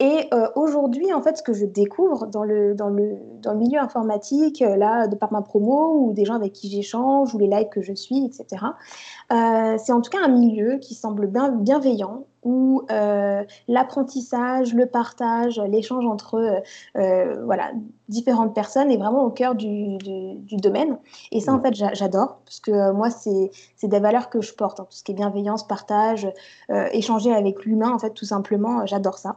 et 0.00 0.28
euh, 0.32 0.48
aujourd'hui 0.54 1.12
en 1.12 1.22
fait 1.22 1.38
ce 1.38 1.42
que 1.42 1.52
je 1.52 1.64
découvre 1.64 2.26
dans 2.26 2.44
le 2.44 2.74
dans 2.74 2.88
le 2.88 3.16
dans 3.42 3.52
le 3.52 3.58
milieu 3.58 3.80
informatique 3.80 4.62
euh, 4.62 4.76
là 4.76 5.08
de 5.08 5.16
par 5.16 5.32
ma 5.32 5.42
promo 5.42 5.98
ou 5.98 6.12
des 6.12 6.24
gens 6.24 6.34
avec 6.34 6.52
qui 6.52 6.70
j'échange 6.70 7.34
ou 7.34 7.38
les 7.38 7.48
likes 7.48 7.70
que 7.70 7.82
je 7.82 7.92
suis 7.92 8.24
etc 8.24 8.64
euh, 9.32 9.76
c'est 9.76 9.92
en 9.92 10.00
tout 10.00 10.10
cas 10.10 10.18
un 10.24 10.28
milieu 10.28 10.78
qui 10.78 10.94
semble 10.94 11.26
bien, 11.26 11.50
bienveillant 11.50 12.26
où 12.48 12.82
l'apprentissage, 13.68 14.74
le 14.74 14.86
partage, 14.86 15.60
l'échange 15.68 16.06
entre 16.06 16.62
voilà, 16.94 17.72
différentes 18.08 18.54
personnes 18.54 18.90
est 18.90 18.96
vraiment 18.96 19.24
au 19.24 19.30
cœur 19.30 19.54
du, 19.54 19.98
du, 19.98 20.56
domaine. 20.56 20.98
Et 21.30 21.40
ça, 21.40 21.52
en 21.52 21.60
fait, 21.60 21.74
j'adore, 21.74 22.38
parce 22.44 22.60
que 22.60 22.92
moi, 22.92 23.10
c'est 23.10 23.50
des 23.82 24.00
valeurs 24.00 24.30
que 24.30 24.40
je 24.40 24.54
porte, 24.54 24.80
hein, 24.80 24.86
tout 24.90 24.96
ce 24.96 25.04
qui 25.04 25.12
est 25.12 25.14
bienveillance, 25.14 25.66
partage, 25.66 26.26
échanger 26.92 27.32
avec 27.32 27.64
l'humain, 27.64 27.92
en 27.92 27.98
fait, 27.98 28.10
tout 28.10 28.24
simplement, 28.24 28.86
j'adore 28.86 29.18
ça. 29.18 29.36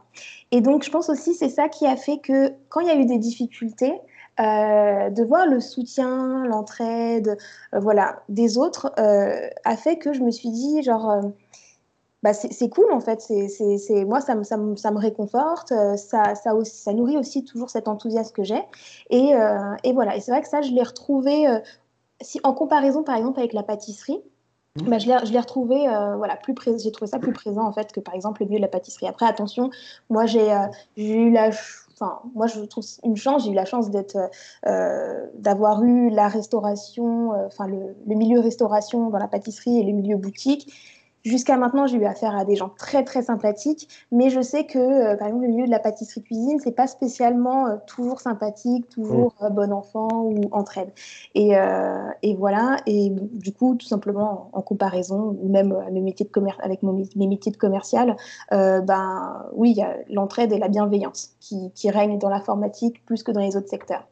Et 0.50 0.60
donc, 0.60 0.84
je 0.84 0.90
pense 0.90 1.08
aussi, 1.08 1.34
c'est 1.34 1.48
ça 1.48 1.68
qui 1.68 1.86
a 1.86 1.96
fait 1.96 2.18
que 2.18 2.52
quand 2.68 2.80
il 2.80 2.86
y 2.86 2.90
a 2.90 2.96
eu 2.96 3.06
des 3.06 3.18
difficultés, 3.18 4.00
euh, 4.40 5.10
de 5.10 5.24
voir 5.24 5.46
le 5.46 5.60
soutien, 5.60 6.44
l'entraide, 6.46 7.36
euh, 7.74 7.80
voilà, 7.80 8.22
des 8.30 8.56
autres, 8.56 8.90
euh, 8.98 9.48
a 9.64 9.76
fait 9.76 9.98
que 9.98 10.14
je 10.14 10.22
me 10.22 10.30
suis 10.30 10.50
dit, 10.50 10.82
genre, 10.82 11.20
bah, 12.22 12.32
c'est 12.32 12.68
cool 12.68 12.92
en 12.92 13.00
fait, 13.00 13.20
c'est 13.20 14.04
moi, 14.04 14.20
ça 14.20 14.34
me, 14.34 14.44
ça, 14.44 14.56
me, 14.56 14.76
ça 14.76 14.90
me 14.90 14.98
réconforte, 14.98 15.72
ça, 15.96 16.34
ça, 16.34 16.54
aussi, 16.54 16.76
ça 16.76 16.92
nourrit 16.92 17.16
aussi 17.16 17.44
toujours 17.44 17.70
cet 17.70 17.88
enthousiasme 17.88 18.32
que 18.32 18.44
j'ai. 18.44 18.62
Et, 19.10 19.32
et, 19.84 19.92
voilà, 19.92 20.16
et 20.16 20.20
c'est 20.20 20.30
vrai 20.30 20.42
que 20.42 20.48
ça, 20.48 20.62
je 20.62 20.70
l'ai 20.72 20.82
retrouvé, 20.82 21.46
si, 22.20 22.40
en 22.44 22.52
comparaison 22.54 23.02
par 23.02 23.16
exemple 23.16 23.40
avec 23.40 23.52
la 23.52 23.64
pâtisserie, 23.64 24.22
mmh. 24.76 24.88
bah, 24.88 24.98
je 24.98 25.32
l'ai 25.32 25.40
retrouvé, 25.40 25.78
voilà, 26.16 26.36
plus 26.36 26.54
j'ai 26.78 26.92
trouvé 26.92 27.10
ça 27.10 27.18
plus 27.18 27.32
présent 27.32 27.66
en 27.66 27.72
fait 27.72 27.90
que 27.92 28.00
par 28.00 28.14
exemple 28.14 28.42
le 28.42 28.46
milieu 28.46 28.58
de 28.58 28.64
la 28.64 28.68
pâtisserie. 28.68 29.08
Après, 29.08 29.26
attention, 29.26 29.70
moi 30.08 30.26
j'ai 30.26 30.48
eu 30.96 31.30
la 31.30 31.50
moi, 32.34 32.46
je 32.46 32.60
trouve 32.60 32.84
une 33.04 33.16
chance. 33.16 33.44
J'ai 33.44 33.50
eu 33.50 33.54
la 33.54 33.64
chance 33.64 33.90
d'être, 33.90 34.16
euh, 34.66 35.26
d'avoir 35.34 35.82
eu 35.84 36.10
la 36.10 36.28
restauration, 36.28 37.32
euh, 37.32 37.46
enfin 37.46 37.66
le, 37.66 37.94
le, 38.06 38.14
milieu 38.14 38.40
restauration 38.40 39.10
dans 39.10 39.18
la 39.18 39.28
pâtisserie 39.28 39.78
et 39.78 39.84
le 39.84 39.92
milieu 39.92 40.16
boutique. 40.16 40.72
Jusqu'à 41.24 41.56
maintenant, 41.56 41.86
j'ai 41.86 41.98
eu 41.98 42.04
affaire 42.04 42.36
à 42.36 42.44
des 42.44 42.56
gens 42.56 42.68
très 42.68 43.04
très 43.04 43.22
sympathiques, 43.22 43.88
mais 44.10 44.28
je 44.28 44.40
sais 44.40 44.64
que 44.64 44.78
euh, 44.78 45.16
par 45.16 45.28
exemple 45.28 45.44
le 45.44 45.50
milieu 45.50 45.66
de 45.66 45.70
la 45.70 45.78
pâtisserie 45.78 46.22
cuisine, 46.22 46.58
c'est 46.58 46.74
pas 46.74 46.88
spécialement 46.88 47.68
euh, 47.68 47.76
toujours 47.86 48.20
sympathique, 48.20 48.88
toujours 48.88 49.32
mm. 49.40 49.44
euh, 49.44 49.50
bon 49.50 49.72
enfant 49.72 50.08
ou 50.12 50.40
entraide. 50.50 50.90
Et, 51.36 51.52
et, 52.22 52.34
voilà. 52.34 52.76
Et 52.86 53.10
du 53.10 53.52
coup, 53.52 53.76
tout 53.76 53.86
simplement 53.86 54.50
en, 54.52 54.62
comparaison, 54.62 55.36
même 55.44 55.76
mes 55.92 56.00
métiers 56.00 56.26
de 56.26 56.30
commerce, 56.30 56.58
avec 56.60 56.82
mes 56.82 57.26
métiers 57.26 57.52
de 57.52 57.56
commercial, 57.56 58.16
ben 58.50 59.46
oui, 59.54 59.70
il 59.70 59.76
y 59.76 59.82
a 59.82 59.96
l'entraide 60.10 60.52
et 60.52 60.58
la 60.58 60.68
bienveillance 60.68 61.30
qui, 61.40 61.70
qui 61.72 61.90
règnent 61.90 62.18
dans 62.18 62.28
l'informatique 62.28 63.04
plus 63.06 63.22
que 63.22 63.32
dans 63.32 63.40
les 63.40 63.56
autres 63.56 63.68
secteurs, 63.68 64.06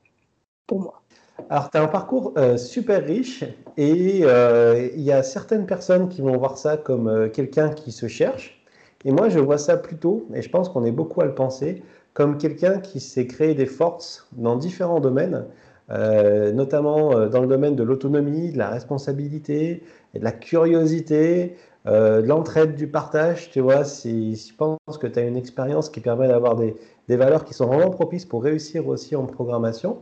pour 0.67 0.81
moi. 0.81 1.02
Alors, 1.49 1.70
tu 1.70 1.78
as 1.78 1.82
un 1.82 1.88
parcours 1.88 2.32
euh, 2.37 2.56
super 2.56 3.04
riche 3.04 3.44
et 3.76 4.20
euh, 4.23 4.88
il 4.94 5.02
y 5.02 5.12
a 5.12 5.23
certaines 5.23 5.66
personnes 5.66 6.09
qui 6.09 6.20
vont 6.20 6.37
voir 6.37 6.59
ça 6.59 6.76
comme 6.76 7.09
euh, 7.09 7.28
quelqu'un 7.28 7.70
qui 7.70 7.92
se 7.92 8.09
cherche. 8.09 8.62
Et 9.04 9.12
moi, 9.12 9.28
je 9.28 9.38
vois 9.38 9.59
ça 9.59 9.76
plutôt, 9.76 10.26
et 10.35 10.42
je 10.42 10.50
pense 10.50 10.68
qu'on 10.68 10.85
est 10.85 10.92
beaucoup 10.92 11.20
à 11.23 11.25
le 11.25 11.35
penser, 11.35 11.82
comme 12.12 12.37
quelqu'un 12.37 12.80
qui 12.80 13.00
s'est 13.00 13.26
créé 13.26 13.54
des 13.54 13.66
forces 13.66 14.28
dans 14.32 14.56
différents 14.56 15.00
domaines, 15.00 15.47
notamment 15.88 17.26
dans 17.28 17.40
le 17.40 17.47
domaine 17.47 17.76
de 17.76 17.82
l'autonomie, 17.82 18.52
de 18.52 18.59
la 18.59 18.68
responsabilité, 18.68 19.82
de 20.14 20.23
la 20.23 20.32
curiosité, 20.32 21.56
de 21.87 22.20
l'entraide, 22.26 22.75
du 22.75 22.88
partage. 22.88 23.50
Tu 23.50 23.61
vois, 23.61 23.85
si, 23.85 24.37
je 24.37 24.54
pense 24.54 24.99
que 25.00 25.06
tu 25.06 25.18
as 25.18 25.23
une 25.23 25.37
expérience 25.37 25.88
qui 25.88 26.00
permet 26.00 26.28
d'avoir 26.28 26.56
des, 26.56 26.76
des 27.09 27.16
valeurs 27.16 27.44
qui 27.44 27.54
sont 27.54 27.66
vraiment 27.66 27.90
propices 27.90 28.26
pour 28.26 28.42
réussir 28.42 28.87
aussi 28.87 29.16
en 29.16 29.25
programmation. 29.25 29.99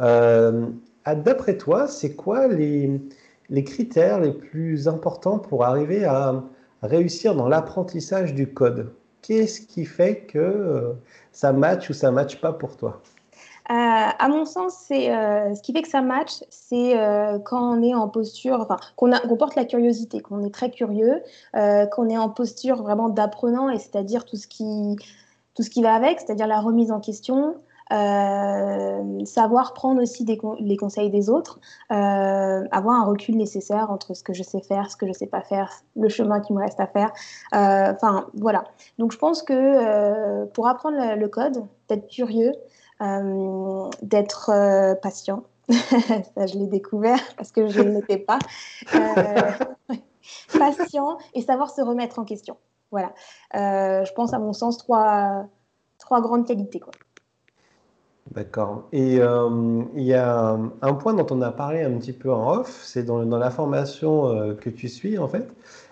Euh, 0.00 0.66
d'après 1.06 1.56
toi, 1.56 1.88
c'est 1.88 2.14
quoi 2.14 2.48
les, 2.48 3.00
critères 3.64 4.20
les 4.20 4.32
plus 4.32 4.88
importants 4.88 5.38
pour 5.38 5.64
arriver 5.64 6.04
à 6.04 6.42
réussir 6.82 7.34
dans 7.34 7.48
l'apprentissage 7.48 8.34
du 8.34 8.52
code? 8.52 8.92
Qu'est-ce 9.22 9.60
qui 9.60 9.84
fait 9.84 10.20
que 10.20 10.38
euh, 10.38 10.92
ça 11.32 11.52
match 11.52 11.90
ou 11.90 11.92
ça 11.92 12.10
match 12.10 12.40
pas 12.40 12.52
pour 12.52 12.76
toi? 12.76 13.00
Euh, 13.70 13.74
à 13.74 14.28
mon 14.28 14.46
sens, 14.46 14.74
c'est 14.86 15.08
ce 15.08 15.60
qui 15.60 15.74
fait 15.74 15.82
que 15.82 15.88
ça 15.88 16.00
match, 16.00 16.42
c'est 16.48 16.94
quand 17.44 17.76
on 17.76 17.82
est 17.82 17.94
en 17.94 18.08
posture, 18.08 18.60
enfin, 18.60 18.78
qu'on 18.96 19.10
qu 19.10 19.36
porte 19.36 19.56
la 19.56 19.66
curiosité, 19.66 20.20
qu'on 20.20 20.42
est 20.42 20.54
très 20.54 20.70
curieux, 20.70 21.22
qu'on 21.52 22.08
est 22.08 22.16
en 22.16 22.30
posture 22.30 22.82
vraiment 22.82 23.10
d'apprenant, 23.10 23.68
et 23.68 23.78
c'est-à-dire 23.78 24.24
tout 24.24 24.36
ce 24.36 24.46
tout 25.58 25.62
ce 25.62 25.70
qui 25.70 25.82
va 25.82 25.92
avec, 25.92 26.20
c'est-à-dire 26.20 26.46
la 26.46 26.60
remise 26.60 26.90
en 26.92 27.00
question, 27.00 27.56
euh, 27.92 29.24
savoir 29.24 29.72
prendre 29.72 30.02
aussi 30.02 30.24
les 30.24 30.76
conseils 30.76 31.10
des 31.10 31.30
autres, 31.30 31.58
euh, 31.90 32.64
avoir 32.70 33.00
un 33.00 33.04
recul 33.04 33.36
nécessaire 33.36 33.90
entre 33.90 34.14
ce 34.14 34.22
que 34.22 34.34
je 34.34 34.42
sais 34.42 34.60
faire, 34.60 34.90
ce 34.90 34.96
que 34.96 35.06
je 35.06 35.12
sais 35.12 35.26
pas 35.26 35.40
faire, 35.40 35.72
le 35.96 36.08
chemin 36.08 36.40
qui 36.40 36.52
me 36.52 36.60
reste 36.60 36.80
à 36.80 36.86
faire. 36.86 37.12
Euh, 37.54 37.92
enfin, 37.94 38.26
voilà. 38.34 38.64
Donc, 38.98 39.12
je 39.12 39.18
pense 39.18 39.42
que 39.42 40.44
pour 40.46 40.68
apprendre 40.68 40.96
le, 41.16 41.28
code, 41.28 41.64
d'être 41.88 42.08
curieux, 42.08 42.52
d'être 43.00 44.96
patient. 45.00 45.44
Ça, 45.68 46.46
je 46.46 46.58
l'ai 46.58 46.66
découvert 46.66 47.20
parce 47.36 47.52
que 47.52 47.68
je 47.68 47.80
ne 47.80 47.90
l'étais 47.90 48.18
pas. 48.18 48.38
patient 50.58 51.18
et 51.34 51.42
savoir 51.42 51.70
se 51.70 51.80
remettre 51.80 52.18
en 52.18 52.24
question. 52.24 52.56
Voilà. 52.90 53.12
je 53.54 54.12
pense, 54.12 54.32
à 54.32 54.38
mon 54.38 54.52
sens, 54.52 54.78
trois, 54.78 55.46
trois 55.98 56.20
grandes 56.20 56.46
qualités. 56.46 56.80
Quoi. 56.80 56.92
D'accord. 58.34 58.84
Et 58.92 59.20
euh, 59.20 59.82
il 59.94 60.02
y 60.02 60.12
a 60.12 60.58
un 60.82 60.94
point 60.94 61.14
dont 61.14 61.26
on 61.30 61.40
a 61.40 61.50
parlé 61.50 61.82
un 61.82 61.92
petit 61.92 62.12
peu 62.12 62.30
en 62.30 62.58
off, 62.58 62.80
c'est 62.84 63.02
dans, 63.02 63.24
la 63.24 63.50
formation 63.50 64.28
euh, 64.28 64.54
que 64.54 64.68
tu 64.68 64.88
suis 64.88 65.18
en 65.18 65.28
fait. 65.28 65.48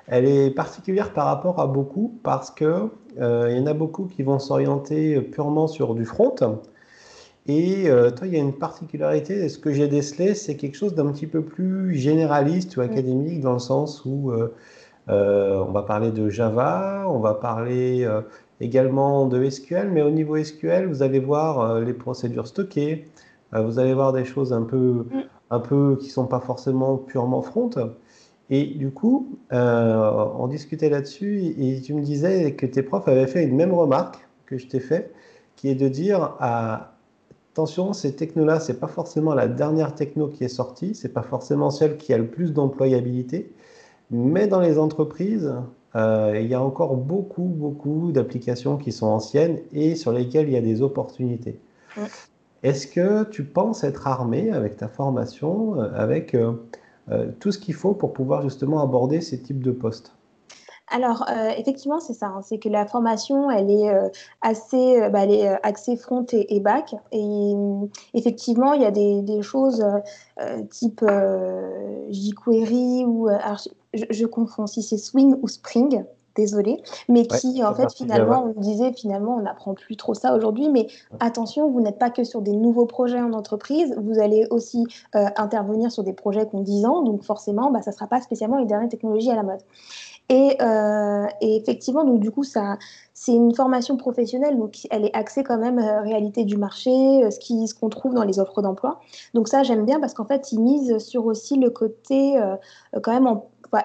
Elle 0.06 0.26
est 0.26 0.50
particulière 0.50 1.12
par 1.12 1.26
rapport 1.26 1.60
à 1.60 1.66
beaucoup 1.66 2.18
parce 2.22 2.50
que 2.50 2.88
euh, 3.18 3.48
il 3.50 3.58
y 3.58 3.60
en 3.60 3.66
a 3.66 3.72
beaucoup 3.72 4.04
qui 4.04 4.22
vont 4.22 4.38
s'orienter 4.38 5.20
purement 5.20 5.66
sur 5.66 5.94
du 5.94 6.04
front. 6.04 6.34
Et 7.48 7.88
toi, 8.16 8.26
il 8.26 8.32
y 8.32 8.36
a 8.36 8.40
une 8.40 8.54
particularité. 8.54 9.48
Ce 9.48 9.58
que 9.58 9.72
j'ai 9.72 9.86
décelé, 9.86 10.34
c'est 10.34 10.56
quelque 10.56 10.76
chose 10.76 10.94
d'un 10.94 11.06
petit 11.12 11.28
peu 11.28 11.42
plus 11.42 11.94
généraliste 11.94 12.76
ou 12.76 12.80
académique 12.80 13.40
dans 13.40 13.52
le 13.52 13.60
sens 13.60 14.04
où 14.04 14.32
on 15.06 15.70
va 15.72 15.82
parler 15.82 16.10
de 16.10 16.28
Java, 16.28 17.04
on 17.06 17.20
va 17.20 17.34
parler 17.34 18.04
également 18.60 19.26
de 19.26 19.48
SQL, 19.48 19.90
mais 19.90 20.02
au 20.02 20.10
niveau 20.10 20.42
SQL, 20.42 20.86
vous 20.86 21.02
allez 21.02 21.20
voir 21.20 21.60
euh, 21.60 21.84
les 21.84 21.92
procédures 21.92 22.46
stockées, 22.46 23.06
euh, 23.54 23.62
vous 23.62 23.78
allez 23.78 23.94
voir 23.94 24.12
des 24.12 24.24
choses 24.24 24.52
un 24.52 24.62
peu, 24.62 25.06
mm. 25.10 25.22
un 25.50 25.60
peu 25.60 25.96
qui 26.00 26.08
sont 26.08 26.26
pas 26.26 26.40
forcément 26.40 26.96
purement 26.96 27.42
front. 27.42 27.70
Et 28.48 28.66
du 28.66 28.90
coup, 28.90 29.38
euh, 29.52 30.26
on 30.38 30.46
discutait 30.46 30.88
là-dessus 30.88 31.54
et 31.58 31.80
tu 31.80 31.94
me 31.94 32.02
disais 32.02 32.54
que 32.54 32.64
tes 32.66 32.82
profs 32.82 33.08
avaient 33.08 33.26
fait 33.26 33.44
une 33.44 33.56
même 33.56 33.74
remarque 33.74 34.26
que 34.46 34.56
je 34.56 34.68
t'ai 34.68 34.80
fait, 34.80 35.12
qui 35.56 35.68
est 35.68 35.74
de 35.74 35.88
dire 35.88 36.36
ah, 36.38 36.92
attention, 37.52 37.92
ces 37.92 38.14
technos-là, 38.14 38.60
c'est 38.60 38.78
pas 38.78 38.86
forcément 38.86 39.34
la 39.34 39.48
dernière 39.48 39.94
techno 39.94 40.28
qui 40.28 40.44
est 40.44 40.48
sortie, 40.48 40.94
c'est 40.94 41.12
pas 41.12 41.22
forcément 41.22 41.70
celle 41.70 41.96
qui 41.96 42.12
a 42.12 42.18
le 42.18 42.26
plus 42.26 42.52
d'employabilité, 42.52 43.52
mais 44.10 44.46
dans 44.46 44.60
les 44.60 44.78
entreprises, 44.78 45.52
euh, 45.94 46.38
il 46.40 46.48
y 46.48 46.54
a 46.54 46.62
encore 46.62 46.96
beaucoup, 46.96 47.44
beaucoup 47.44 48.10
d'applications 48.12 48.76
qui 48.76 48.92
sont 48.92 49.06
anciennes 49.06 49.60
et 49.72 49.94
sur 49.94 50.12
lesquelles 50.12 50.48
il 50.48 50.52
y 50.52 50.56
a 50.56 50.62
des 50.62 50.82
opportunités. 50.82 51.58
Est-ce 52.62 52.86
que 52.86 53.24
tu 53.24 53.44
penses 53.44 53.84
être 53.84 54.06
armé 54.06 54.50
avec 54.50 54.76
ta 54.76 54.88
formation, 54.88 55.80
euh, 55.80 55.90
avec 55.94 56.34
euh, 56.34 56.52
tout 57.38 57.52
ce 57.52 57.58
qu'il 57.58 57.74
faut 57.74 57.94
pour 57.94 58.12
pouvoir 58.12 58.42
justement 58.42 58.82
aborder 58.82 59.20
ces 59.20 59.40
types 59.40 59.62
de 59.62 59.70
postes? 59.70 60.15
Alors, 60.88 61.26
effectivement, 61.56 61.98
c'est 61.98 62.14
ça. 62.14 62.26
Hein. 62.26 62.42
c'est 62.42 62.58
que 62.58 62.68
la 62.68 62.86
formation, 62.86 63.50
elle 63.50 63.70
est 63.70 63.92
assez, 64.40 65.08
bah, 65.10 65.24
elle 65.24 65.32
est 65.32 65.48
axée 65.64 65.96
front 65.96 66.24
et, 66.32 66.60
back. 66.60 66.94
Et 67.10 67.54
effectivement, 68.14 68.72
il 68.72 68.82
y 68.82 68.84
a 68.84 68.92
des, 68.92 69.42
choses 69.42 69.84
type 70.70 71.04
jQuery 72.10 73.04
ou 73.04 73.28
je, 73.94 74.26
confonds 74.26 74.66
si 74.66 74.82
c'est 74.82 74.98
Swing 74.98 75.36
ou 75.42 75.48
Spring, 75.48 76.04
désolé, 76.36 76.82
mais 77.08 77.26
qui 77.26 77.64
en 77.64 77.74
fait 77.74 77.92
finalement 77.94 78.52
on 78.54 78.60
disait 78.60 78.92
finalement 78.92 79.36
on 79.36 79.42
n'apprend 79.42 79.74
plus 79.74 79.96
trop 79.96 80.14
ça 80.14 80.34
aujourd'hui, 80.34 80.68
mais 80.68 80.86
attention, 81.18 81.70
vous 81.70 81.80
n'êtes 81.80 81.98
pas 81.98 82.10
que 82.10 82.24
sur 82.24 82.42
des 82.42 82.52
nouveaux 82.52 82.84
projets 82.86 83.20
en 83.20 83.32
entreprise, 83.32 83.94
vous 83.96 84.20
allez 84.20 84.46
aussi 84.50 84.84
euh, 85.14 85.26
intervenir 85.36 85.90
sur 85.90 86.04
des 86.04 86.12
projets 86.12 86.46
qui 86.46 86.54
ont 86.54 86.60
10 86.60 86.84
ans, 86.84 87.02
donc 87.02 87.22
forcément 87.22 87.70
bah, 87.70 87.82
ça 87.82 87.90
ne 87.90 87.94
sera 87.94 88.06
pas 88.06 88.20
spécialement 88.20 88.58
les 88.58 88.66
dernières 88.66 88.90
technologies 88.90 89.30
à 89.30 89.36
la 89.36 89.42
mode. 89.42 89.60
Euh, 90.32 91.26
et, 91.40 91.56
effectivement, 91.56 92.04
donc 92.04 92.20
du 92.20 92.30
coup, 92.30 92.42
ça, 92.42 92.78
c'est 93.14 93.32
une 93.32 93.54
formation 93.54 93.96
professionnelle, 93.96 94.58
donc 94.58 94.86
elle 94.90 95.04
est 95.04 95.14
axée 95.14 95.44
quand 95.44 95.58
même 95.58 95.78
euh, 95.78 96.00
réalité 96.00 96.44
du 96.44 96.56
marché, 96.56 96.90
euh, 96.90 97.30
ce 97.30 97.38
qui, 97.38 97.68
ce 97.68 97.74
qu'on 97.74 97.88
trouve 97.88 98.14
dans 98.14 98.24
les 98.24 98.40
offres 98.40 98.60
d'emploi. 98.60 99.00
Donc 99.34 99.48
ça, 99.48 99.62
j'aime 99.62 99.84
bien 99.84 100.00
parce 100.00 100.14
qu'en 100.14 100.24
fait, 100.24 100.50
ils 100.50 100.60
misent 100.60 100.98
sur 100.98 101.26
aussi 101.26 101.56
le 101.56 101.70
côté 101.70 102.40
quand 103.02 103.12
même 103.12 103.40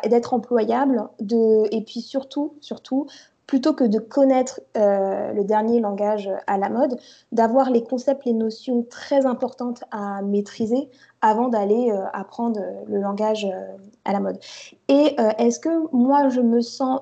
d'être 0.09 0.33
employable, 0.33 1.07
et 1.19 1.83
puis 1.85 2.01
surtout, 2.01 2.53
surtout 2.61 3.07
plutôt 3.51 3.73
que 3.73 3.83
de 3.83 3.99
connaître 3.99 4.61
euh, 4.77 5.33
le 5.33 5.43
dernier 5.43 5.81
langage 5.81 6.29
à 6.47 6.57
la 6.57 6.69
mode, 6.69 6.97
d'avoir 7.33 7.69
les 7.69 7.83
concepts, 7.83 8.23
les 8.23 8.31
notions 8.31 8.85
très 8.89 9.25
importantes 9.25 9.83
à 9.91 10.21
maîtriser 10.21 10.89
avant 11.19 11.49
d'aller 11.49 11.91
euh, 11.91 12.05
apprendre 12.13 12.61
le 12.87 13.01
langage 13.01 13.43
euh, 13.43 13.75
à 14.05 14.13
la 14.13 14.21
mode. 14.21 14.39
Et 14.87 15.17
est-ce 15.37 15.59
que 15.59 15.93
moi, 15.93 16.29
je 16.29 16.39
me 16.39 16.61
sens 16.61 17.01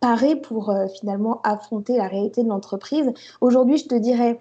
paré 0.00 0.34
pour 0.34 0.74
finalement 0.98 1.40
affronter 1.44 1.96
la 1.98 2.08
réalité 2.08 2.42
de 2.42 2.48
l'entreprise? 2.48 3.12
Aujourd'hui, 3.40 3.78
je 3.78 3.86
te 3.86 3.94
dirais 3.94 4.40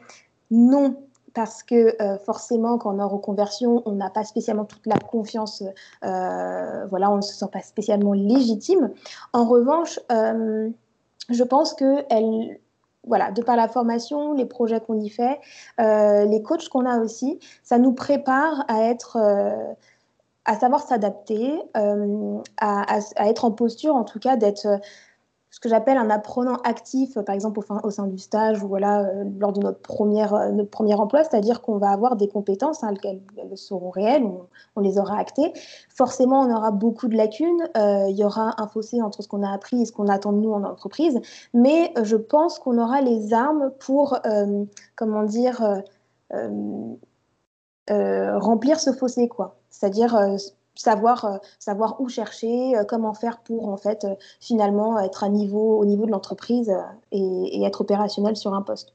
non, 0.50 0.96
parce 1.36 1.62
que 1.62 1.96
forcément, 2.26 2.78
quand 2.80 2.96
on 2.96 3.00
est 3.00 3.04
en 3.04 3.08
reconversion, 3.08 3.82
on 3.86 3.94
n'a 3.94 4.10
pas 4.10 4.24
spécialement 4.24 4.66
toute 4.66 4.86
la 4.88 4.98
confiance, 4.98 5.64
voilà, 6.02 7.12
on 7.12 7.18
ne 7.18 7.22
se 7.22 7.34
sent 7.34 7.50
pas 7.52 7.62
spécialement 7.62 8.14
légitime. 8.14 8.92
En 9.32 9.46
revanche, 9.46 10.00
je 11.30 11.44
pense 11.44 11.74
que 11.74 12.06
elle, 12.10 12.60
voilà, 13.06 13.32
de 13.32 13.42
par 13.42 13.56
la 13.56 13.68
formation, 13.68 14.34
les 14.34 14.46
projets 14.46 14.80
qu'on 14.80 15.00
y 15.00 15.10
fait, 15.10 15.40
euh, 15.80 16.26
les 16.26 16.42
coachs 16.42 16.70
qu'on 16.70 16.86
a 16.86 17.00
aussi, 17.00 17.40
ça 17.64 17.78
nous 17.78 17.94
prépare 17.94 18.64
à 18.68 18.84
être, 18.84 19.18
euh, 19.18 19.74
à 20.46 20.56
savoir 20.60 20.82
s'adapter, 20.82 21.54
euh, 21.78 22.40
à, 22.60 23.00
être 23.28 23.46
en 23.46 23.52
posture, 23.52 23.96
en 23.96 24.04
tout 24.04 24.20
cas, 24.20 24.36
d'être 24.38 24.80
ce 25.54 25.60
que 25.60 25.70
j'appelle 25.70 25.98
un 25.98 26.10
apprenant 26.10 26.56
actif, 26.64 27.14
par 27.20 27.36
exemple 27.36 27.60
au, 27.84 27.90
sein 27.92 28.08
du 28.08 28.18
stage 28.18 28.64
ou 28.64 28.68
voilà, 28.68 29.02
euh, 29.02 29.24
lors 29.38 29.54
de 29.54 29.62
notre, 29.62 29.78
première, 29.82 30.34
euh, 30.34 30.50
notre 30.50 30.72
premier 30.72 30.96
emploi, 30.96 31.24
c'est-à-dire 31.24 31.62
qu'on 31.62 31.78
va 31.78 31.92
avoir 31.92 32.16
des 32.16 32.28
compétences, 32.28 32.84
hein, 32.84 32.92
elles, 33.04 33.22
seront 33.54 33.92
réelles, 33.92 34.24
on, 34.76 34.82
les 34.82 34.98
aura 34.98 35.20
actées. 35.20 35.54
Forcément, 35.90 36.42
on 36.42 36.52
aura 36.52 36.72
beaucoup 36.72 37.08
de 37.08 37.16
lacunes, 37.16 37.70
euh, 37.78 38.08
il 38.10 38.18
y 38.18 38.26
aura 38.26 38.56
un 38.60 38.68
fossé 38.68 39.00
entre 39.04 39.22
ce 39.22 39.28
qu'on 39.28 39.44
a 39.44 39.54
appris 39.54 39.84
et 39.84 39.86
ce 39.86 39.92
qu'on 39.92 40.08
attend 40.08 40.32
de 40.34 40.40
nous 40.40 40.54
en 40.54 40.64
entreprise, 40.64 41.22
mais 41.54 41.94
je 42.02 42.16
pense 42.16 42.58
qu'on 42.58 42.80
aura 42.80 43.02
les 43.02 43.32
armes 43.32 43.72
pour, 43.80 44.18
comment 44.96 45.22
dire, 45.22 45.84
remplir 47.88 48.80
ce 48.80 48.92
fossé, 48.92 49.28
quoi. 49.28 49.58
C'est-à-dire 49.70 50.18
savoir, 50.76 51.26
euh, 51.26 51.38
savoir 51.60 52.00
où 52.02 52.10
chercher, 52.10 52.76
euh, 52.78 52.84
comment 52.84 53.14
faire 53.14 53.40
pour 53.40 53.70
en 53.70 53.78
fait 53.78 54.06
euh, 54.06 54.16
finalement 54.40 55.00
être 55.00 55.24
à 55.24 55.30
niveau, 55.30 55.78
au 55.80 55.86
niveau 55.86 56.06
de 56.06 56.12
l'entreprise 56.12 56.74
et, 57.12 57.60
et, 57.60 57.64
être 57.66 57.82
opérationnel 57.82 58.36
sur 58.36 58.54
un 58.54 58.62
poste. 58.62 58.94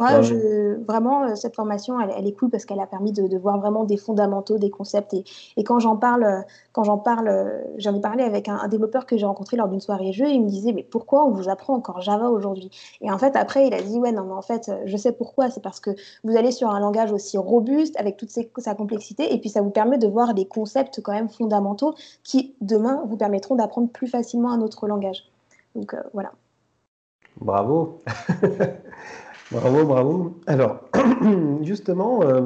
Moi, 0.00 0.22
je, 0.22 0.82
vraiment, 0.86 1.24
euh, 1.24 1.34
cette 1.34 1.54
formation, 1.54 2.00
elle, 2.00 2.26
est 2.26 2.32
cool 2.32 2.48
parce 2.48 2.64
qu'elle 2.64 2.80
a 2.80 2.86
permis 2.86 3.12
de, 3.12 3.36
voir 3.36 3.58
vraiment 3.58 3.84
des 3.84 3.98
fondamentaux, 3.98 4.56
des 4.56 4.70
concepts. 4.70 5.12
Et, 5.12 5.24
et 5.58 5.62
quand 5.62 5.78
j'en 5.78 5.94
parle, 5.96 6.24
euh, 6.24 6.40
quand 6.72 6.84
j'en 6.84 6.96
parle, 6.96 7.28
euh, 7.28 7.60
j'en 7.76 7.94
ai 7.94 8.00
parlé 8.00 8.24
avec 8.24 8.48
un, 8.48 8.66
développeur 8.68 9.04
que 9.04 9.18
j'ai 9.18 9.26
rencontré 9.26 9.58
lors 9.58 9.68
d'une 9.68 9.80
soirée 9.80 10.12
jeu. 10.12 10.26
il 10.26 10.42
me 10.42 10.48
disait, 10.48 10.72
mais 10.72 10.82
pourquoi 10.82 11.26
on 11.26 11.32
vous 11.32 11.50
apprend 11.50 11.74
encore 11.74 12.00
Java 12.00 12.30
aujourd'hui? 12.30 12.70
Et 13.02 13.10
en 13.10 13.18
fait, 13.18 13.36
après, 13.36 13.66
il 13.66 13.74
a 13.74 13.82
dit, 13.82 13.98
ouais, 13.98 14.10
non, 14.10 14.24
mais 14.24 14.32
en 14.32 14.40
fait, 14.40 14.72
je 14.86 14.96
sais 14.96 15.12
pourquoi. 15.12 15.50
C'est 15.50 15.62
parce 15.62 15.80
que 15.80 15.90
vous 16.24 16.34
allez 16.34 16.50
sur 16.50 16.70
un 16.70 16.80
langage 16.80 17.12
aussi 17.12 17.36
robuste, 17.36 17.94
avec 18.00 18.16
toute 18.16 18.30
sa 18.30 18.74
complexité, 18.74 19.34
et 19.34 19.38
puis 19.38 19.50
ça 19.50 19.60
vous 19.60 19.70
permet 19.70 19.98
de 19.98 20.06
voir 20.06 20.32
des 20.32 20.46
concepts 20.46 21.02
quand 21.02 21.12
même 21.12 21.28
fondamentaux 21.28 21.94
qui, 22.24 22.54
demain, 22.62 23.02
vous 23.06 23.18
permettront 23.18 23.54
d'apprendre 23.54 23.90
plus 23.90 24.06
facilement 24.06 24.50
un 24.50 24.62
autre 24.62 24.86
langage. 24.86 25.24
Donc, 25.74 25.94
voilà. 26.14 26.32
Bravo 27.38 27.98
Bravo, 29.52 29.84
bravo. 29.84 30.40
Alors, 30.46 30.78
justement, 31.62 32.22
euh, 32.22 32.42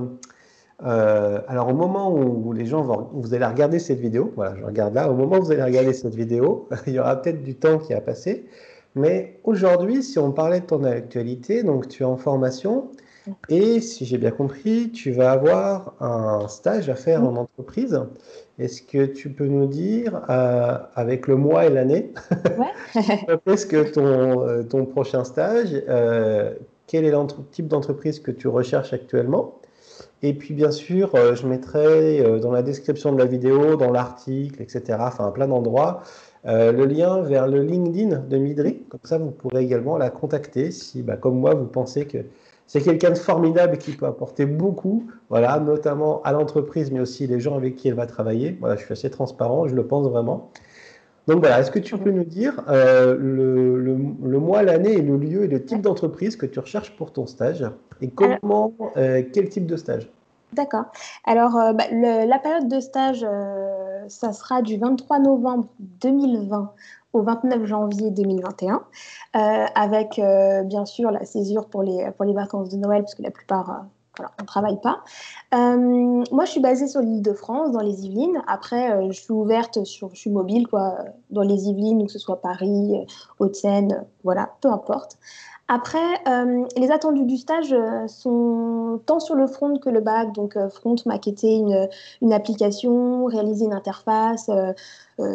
euh, 0.85 1.41
alors 1.49 1.69
au 1.69 1.75
moment 1.75 2.11
où 2.11 2.53
les 2.55 2.65
gens 2.65 2.81
vont, 2.81 3.11
vous 3.13 3.35
allez 3.35 3.45
regarder 3.45 3.79
cette 3.79 4.01
vidéo, 4.01 4.33
voilà, 4.37 4.57
je 4.57 4.65
regarde 4.65 4.95
là, 4.95 5.11
au 5.11 5.15
moment 5.15 5.37
où 5.37 5.43
vous 5.43 5.53
allez 5.53 5.63
regarder 5.63 5.93
cette 5.93 6.15
vidéo, 6.15 6.67
il 6.87 6.95
y 6.95 6.99
aura 6.99 7.21
peut-être 7.21 7.43
du 7.43 7.57
temps 7.57 7.79
qui 7.79 7.93
a 7.93 8.01
passé, 8.01 8.47
mais 8.95 9.39
aujourd'hui, 9.45 10.03
si 10.03 10.19
on 10.19 10.33
parlait 10.33 10.61
de 10.61 10.65
ton 10.67 10.83
actualité, 10.85 11.63
donc 11.63 11.89
tu 11.89 12.05
es 12.05 12.07
en 12.07 12.17
formation, 12.17 12.91
et 13.51 13.81
si 13.81 14.07
j'ai 14.07 14.17
bien 14.17 14.31
compris, 14.31 14.91
tu 14.91 15.11
vas 15.11 15.33
avoir 15.33 15.95
un 16.01 16.49
stage 16.49 16.89
à 16.89 16.95
faire 16.95 17.23
en 17.23 17.37
entreprise. 17.37 17.99
Est-ce 18.59 18.83
que 18.83 19.07
tu 19.07 19.31
peux 19.31 19.47
nous 19.47 19.67
dire, 19.67 20.23
euh, 20.31 20.79
avec 20.95 21.27
le 21.27 21.37
mois 21.37 21.67
et 21.67 21.71
l'année, 21.71 22.13
ouais. 22.59 23.39
est-ce 23.47 23.67
que 23.67 23.91
ton, 23.91 24.65
ton 24.65 24.87
prochain 24.87 25.25
stage, 25.25 25.75
quel 26.87 27.05
est 27.05 27.11
le 27.11 27.19
type 27.51 27.69
d'entreprise 27.69 28.21
que 28.21 28.31
tu 28.31 28.49
recherches 28.49 28.93
actuellement. 28.93 29.61
Et 30.23 30.33
puis, 30.35 30.55
bien 30.55 30.71
sûr, 30.71 31.15
euh, 31.15 31.35
je 31.35 31.47
mettrai 31.47 32.21
euh, 32.21 32.39
dans 32.39 32.51
la 32.51 32.63
description 32.63 33.13
de 33.13 33.19
la 33.19 33.27
vidéo, 33.27 33.77
dans 33.77 33.91
l'article, 33.91 34.63
etc., 34.63 34.99
enfin, 35.01 35.31
plein 35.31 35.47
d'endroits, 35.47 36.03
euh, 36.47 36.73
le 36.73 36.87
lien 36.87 37.21
vers 37.21 37.47
le 37.47 37.63
LinkedIn 37.63 38.21
de 38.21 38.37
Midri. 38.37 38.83
Comme 38.89 39.01
ça, 39.05 39.19
vous 39.19 39.31
pourrez 39.31 39.63
également 39.63 39.99
la 39.99 40.11
contacter 40.11 40.71
si, 40.71 41.03
bah, 41.03 41.17
comme 41.17 41.39
moi, 41.39 41.55
vous 41.55 41.67
pensez 41.67 42.07
que 42.07 42.19
c'est 42.67 42.81
quelqu'un 42.81 43.11
de 43.11 43.19
formidable 43.19 43.77
qui 43.77 43.93
peut 43.93 44.07
apporter 44.07 44.47
beaucoup, 44.47 45.07
voilà, 45.29 45.59
notamment 45.61 46.23
à 46.23 46.33
l'entreprise, 46.33 46.91
mais 46.91 47.01
aussi 47.01 47.27
les 47.27 47.41
gens 47.41 47.57
avec 47.57 47.77
qui 47.77 47.89
elle 47.89 47.95
va 47.95 48.07
travailler. 48.07 48.57
Voilà, 48.61 48.77
je 48.77 48.85
suis 48.85 48.93
assez 48.93 49.11
transparent, 49.11 49.69
je 49.69 49.75
le 49.75 49.87
pense 49.87 50.09
vraiment. 50.09 50.51
Donc 51.27 51.39
voilà, 51.41 51.61
est-ce 51.61 51.71
que 51.71 51.79
tu 51.79 51.97
peux 51.97 52.11
nous 52.11 52.25
dire 52.25 52.63
euh, 52.69 53.17
le, 53.19 54.39
mois, 54.39 54.63
l'année 54.63 54.93
et 54.93 55.03
le 55.03 55.17
lieu 55.17 55.45
et 55.45 55.49
le 55.49 55.65
type 55.65 55.81
d'entreprise 55.81 56.37
que 56.37 56.47
tu 56.47 56.59
recherches 56.59 56.95
pour 56.97 57.13
ton 57.13 57.27
stage 57.27 57.65
et 58.01 58.11
comment, 58.11 58.75
euh, 58.97 59.23
quel 59.33 59.49
type 59.49 59.67
de 59.67 59.77
stage? 59.77 60.11
D'accord. 60.53 60.85
Alors, 61.25 61.57
euh, 61.57 61.73
bah, 61.73 61.85
la 61.91 62.39
période 62.39 62.69
de 62.69 62.79
stage, 62.79 63.27
ça 64.09 64.33
sera 64.33 64.61
du 64.61 64.77
23 64.77 65.19
novembre 65.21 65.69
2020 65.79 66.73
au 67.15 67.23
29 67.23 67.65
janvier 67.65 68.11
2021, 68.11 68.83
avec 69.33 70.21
bien 70.67 70.85
sûr 70.85 71.11
la 71.11 71.25
césure 71.25 71.69
pour 71.69 71.83
les, 71.83 72.11
pour 72.17 72.27
les 72.27 72.35
vacances 72.35 72.69
de 72.69 72.77
Noël, 72.77 73.03
parce 73.03 73.15
que 73.15 73.23
la 73.23 73.31
plupart 73.31 73.87
on 74.21 74.43
ne 74.43 74.47
travaille 74.47 74.81
pas. 74.81 75.01
Euh, 75.55 76.25
moi, 76.31 76.45
je 76.45 76.51
suis 76.51 76.61
basée 76.61 76.87
sur 76.87 77.01
l'île 77.01 77.23
de 77.23 77.33
France, 77.33 77.73
dans 77.73 77.81
les 77.81 78.07
Yvelines. 78.07 78.43
Après, 78.47 78.93
euh, 78.93 79.11
je 79.11 79.21
suis 79.21 79.33
ouverte, 79.33 79.85
sur, 79.85 80.11
je 80.15 80.21
suis 80.21 80.31
mobile, 80.31 80.67
quoi, 80.69 80.97
dans 81.31 81.43
les 81.43 81.69
Yvelines, 81.69 82.07
que 82.07 82.13
ce 82.13 82.19
soit 82.19 82.41
Paris, 82.41 82.97
euh, 82.97 83.05
Haute-Seine, 83.39 84.05
voilà, 84.23 84.51
peu 84.61 84.69
importe. 84.69 85.19
Après, 85.67 86.21
les 86.77 86.91
attendus 86.91 87.25
du 87.25 87.39
stage 87.39 87.75
sont 88.07 89.01
tant 89.07 89.19
sur 89.19 89.35
le 89.35 89.47
front 89.47 89.79
que 89.79 89.89
le 89.89 90.01
bac. 90.01 90.35
Donc, 90.35 90.59
front, 90.69 90.97
maqueter 91.07 91.55
une, 91.55 91.89
une, 92.21 92.35
application, 92.35 93.25
réaliser 93.25 93.65
une 93.65 93.73
interface 93.73 94.51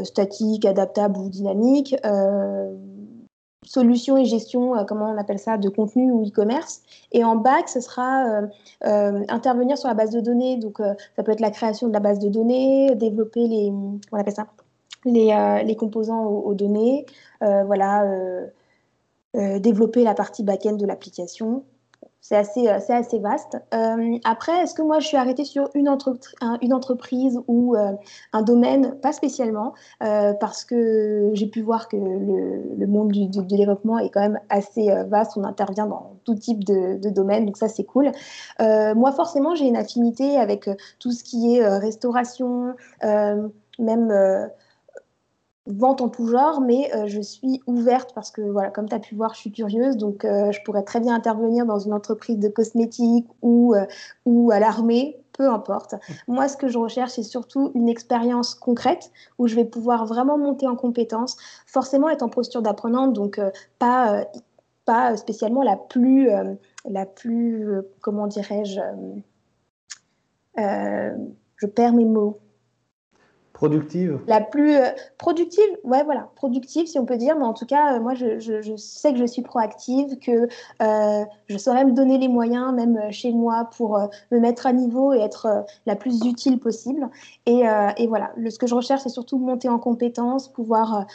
statique, 0.03 0.65
adaptable 0.65 1.17
ou 1.17 1.29
dynamique 1.29 1.95
solution 3.69 4.17
et 4.17 4.25
gestion, 4.25 4.75
euh, 4.75 4.84
comment 4.84 5.12
on 5.12 5.17
appelle 5.17 5.38
ça, 5.38 5.58
de 5.58 5.69
contenu 5.69 6.12
ou 6.12 6.25
e-commerce. 6.25 6.82
Et 7.12 7.23
en 7.23 7.36
bac, 7.36 7.69
ce 7.69 7.79
sera 7.79 8.25
euh, 8.25 8.47
euh, 8.86 9.23
intervenir 9.29 9.77
sur 9.77 9.88
la 9.88 9.93
base 9.93 10.10
de 10.10 10.21
données. 10.21 10.58
Donc, 10.58 10.79
ça 11.15 11.23
peut 11.23 11.32
être 11.32 11.39
la 11.39 11.51
création 11.51 11.88
de 11.88 11.93
la 11.93 11.99
base 11.99 12.17
de 12.19 12.29
données, 12.29 12.95
développer 12.95 13.47
les, 13.47 13.71
composants 15.75 16.25
aux, 16.25 16.53
données, 16.55 17.05
voilà, 17.41 18.05
développer 19.36 20.03
la 20.03 20.15
partie 20.15 20.43
back-end 20.43 20.73
de 20.73 20.86
l'application. 20.88 21.63
C'est 22.21 22.36
assez, 22.36 22.67
euh, 22.67 22.79
assez 22.89 23.19
vaste. 23.19 23.58
Euh, 23.73 24.17
après, 24.25 24.51
est-ce 24.62 24.73
que 24.73 24.82
moi 24.82 24.99
je 24.99 25.08
suis 25.08 25.15
arrêtée 25.15 25.45
sur 25.45 25.69
une, 25.73 25.89
une 26.62 26.73
entreprise 26.73 27.39
ou 27.47 27.75
euh, 27.75 27.93
un 28.34 28.41
domaine? 28.41 28.99
Pas 29.01 29.13
spécialement, 29.13 29.73
parce 29.99 30.65
que 30.65 31.32
j'ai 31.34 31.47
pu 31.47 31.62
voir 31.62 31.88
que 31.88 31.95
le, 31.95 32.75
le 32.77 32.88
monde 32.88 33.12
du, 33.12 33.27
développement 33.27 33.99
est 33.99 34.10
quand 34.10 34.19
même 34.19 34.39
assez 34.49 34.89
vaste. 35.08 35.38
On 35.38 35.43
intervient 35.43 35.86
dans 35.88 36.17
tout 36.25 36.36
type 36.36 36.63
de, 36.63 36.97
de 36.97 37.10
domaines, 37.10 37.45
donc 37.45 37.58
ça 37.58 37.69
c'est 37.69 37.86
cool. 37.86 38.12
moi, 38.60 39.12
forcément, 39.13 39.55
j'ai 39.55 39.67
une 39.67 39.77
affinité 39.77 40.38
avec 40.38 40.69
tout 40.99 41.12
ce 41.12 41.23
qui 41.23 41.55
est 41.55 41.67
restauration, 41.67 42.75
même 43.01 44.49
vente 45.65 46.02
en 46.02 46.10
tout 46.10 46.28
genre, 46.28 46.62
mais 46.62 46.93
euh, 46.95 47.08
je 47.08 47.22
suis 47.22 47.62
ouverte 47.67 48.13
parce 48.13 48.32
que, 48.32 48.41
voilà, 48.41 48.69
comme 48.69 48.89
tu 48.89 48.95
as 48.95 49.00
pu 49.00 49.15
voir, 49.15 49.34
je 49.34 49.39
suis 49.39 49.52
curieuse, 49.52 49.98
donc 49.98 50.26
euh, 50.26 50.52
je 50.52 50.60
pourrais 50.63 50.84
très 50.84 51.00
bien 51.00 51.13
intervenir 51.13 51.65
dans 51.65 51.80
une 51.80 51.93
entreprise 51.93 52.39
de 52.39 52.50
cosmétiques 52.50 53.28
ou, 53.41 53.76
euh, 53.76 53.86
ou 54.26 54.52
à 54.52 54.60
l'armée, 54.60 55.19
peu 55.34 55.50
importe. 55.50 55.95
Moi, 56.28 56.48
ce 56.48 56.58
que 56.58 56.67
je 56.67 56.78
recherche, 56.78 57.12
c'est 57.12 57.24
surtout 57.24 57.72
une 57.76 57.88
expérience 57.88 58.56
concrète 58.56 59.12
où 59.38 59.48
je 59.48 59.56
vais 59.56 59.65
pouvoir 59.65 60.06
vraiment 60.06 60.38
monter 60.38 60.67
en 60.67 60.76
compétences, 60.76 61.38
forcément 61.67 62.10
être 62.10 62.24
en 62.24 62.30
posture 62.30 62.62
d'apprenante, 62.62 63.13
donc 63.13 63.39
pas, 63.78 64.26
pas 64.86 65.17
spécialement 65.17 65.62
la 65.62 65.78
plus, 65.78 66.30
la 66.86 67.06
plus 67.06 67.82
comment 68.02 68.28
dirais-je, 68.28 68.82
je 70.58 71.65
perds 71.67 71.93
mes 71.93 72.06
mots 72.06 72.38
Productive 73.60 74.22
La 74.26 74.39
plus 74.39 74.74
euh, 74.74 74.86
productive, 75.17 75.67
ouais, 75.84 76.06
voilà, 76.06 76.30
productive 76.38 76.88
si 76.88 76.98
on 76.98 77.06
peut 77.06 77.17
dire, 77.17 77.36
mais 77.36 77.43
en 77.43 77.54
tout 77.54 77.65
cas, 77.65 77.98
euh, 77.98 78.00
moi 78.00 78.13
je, 78.13 78.39
sais 78.78 79.12
que 79.12 79.19
je 79.19 79.26
suis 79.26 79.41
proactive, 79.41 80.17
que 80.19 80.48
euh, 80.82 81.26
je 81.48 81.58
saurais 81.58 81.84
me 81.84 81.91
donner 81.91 82.17
les 82.17 82.30
moyens, 82.30 82.72
même 82.72 83.12
chez 83.12 83.34
moi, 83.34 83.69
pour 83.76 84.00
me 84.32 84.39
mettre 84.39 84.65
à 84.65 84.72
niveau 84.72 85.13
et 85.13 85.19
être 85.19 85.65
la 85.86 85.98
plus 85.98 86.26
utile 86.26 86.58
possible. 86.58 87.10
Et, 87.45 87.63
et 87.98 88.08
voilà, 88.08 88.32
le, 88.38 88.50
ce 88.50 88.60
que 88.60 88.65
je 88.65 88.76
recherche, 88.76 89.02
c'est 89.02 89.10
surtout 89.10 89.38
monter 89.38 89.67
en 89.67 89.78
compétences, 89.78 90.48
pouvoir 90.48 91.06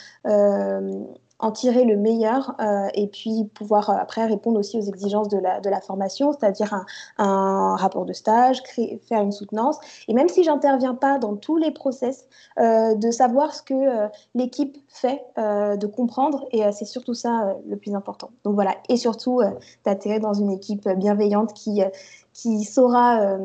en 1.39 1.51
tirer 1.51 1.83
le 1.83 1.97
meilleur 1.97 2.55
euh, 2.61 2.87
et 2.93 3.07
puis 3.07 3.43
pouvoir 3.53 3.89
euh, 3.89 3.95
après 3.99 4.25
répondre 4.25 4.57
aussi 4.57 4.77
aux 4.77 4.81
exigences 4.81 5.27
de 5.27 5.37
la, 5.37 5.59
de 5.59 5.69
la 5.69 5.81
formation, 5.81 6.31
c'est-à-dire 6.31 6.85
un, 7.17 7.75
rapport 7.75 8.05
de 8.05 8.13
stage, 8.13 8.63
créer, 8.63 9.01
faire 9.07 9.21
une 9.21 9.33
soutenance. 9.33 9.77
Et 10.07 10.13
même 10.13 10.29
si 10.29 10.43
j'interviens 10.43 10.95
pas 10.95 11.19
dans 11.19 11.35
tous 11.35 11.57
les 11.57 11.71
process, 11.71 12.25
euh, 12.57 12.95
de 12.95 13.11
savoir 13.11 13.53
ce 13.53 13.61
que 13.61 14.09
l'équipe 14.33 14.77
fait, 14.87 15.21
de 15.37 15.85
comprendre, 15.87 16.47
et 16.51 16.63
c'est 16.71 16.85
surtout 16.85 17.13
ça 17.13 17.55
le 17.67 17.75
plus 17.75 17.93
important. 17.93 18.29
Donc 18.43 18.55
voilà, 18.55 18.75
et 18.89 18.97
surtout 18.97 19.41
d'atterrir 19.83 20.21
dans 20.21 20.33
une 20.33 20.51
équipe 20.51 20.87
bienveillante 20.89 21.53
qui, 21.53 21.81
qui 22.33 22.63
saura, 22.63 23.37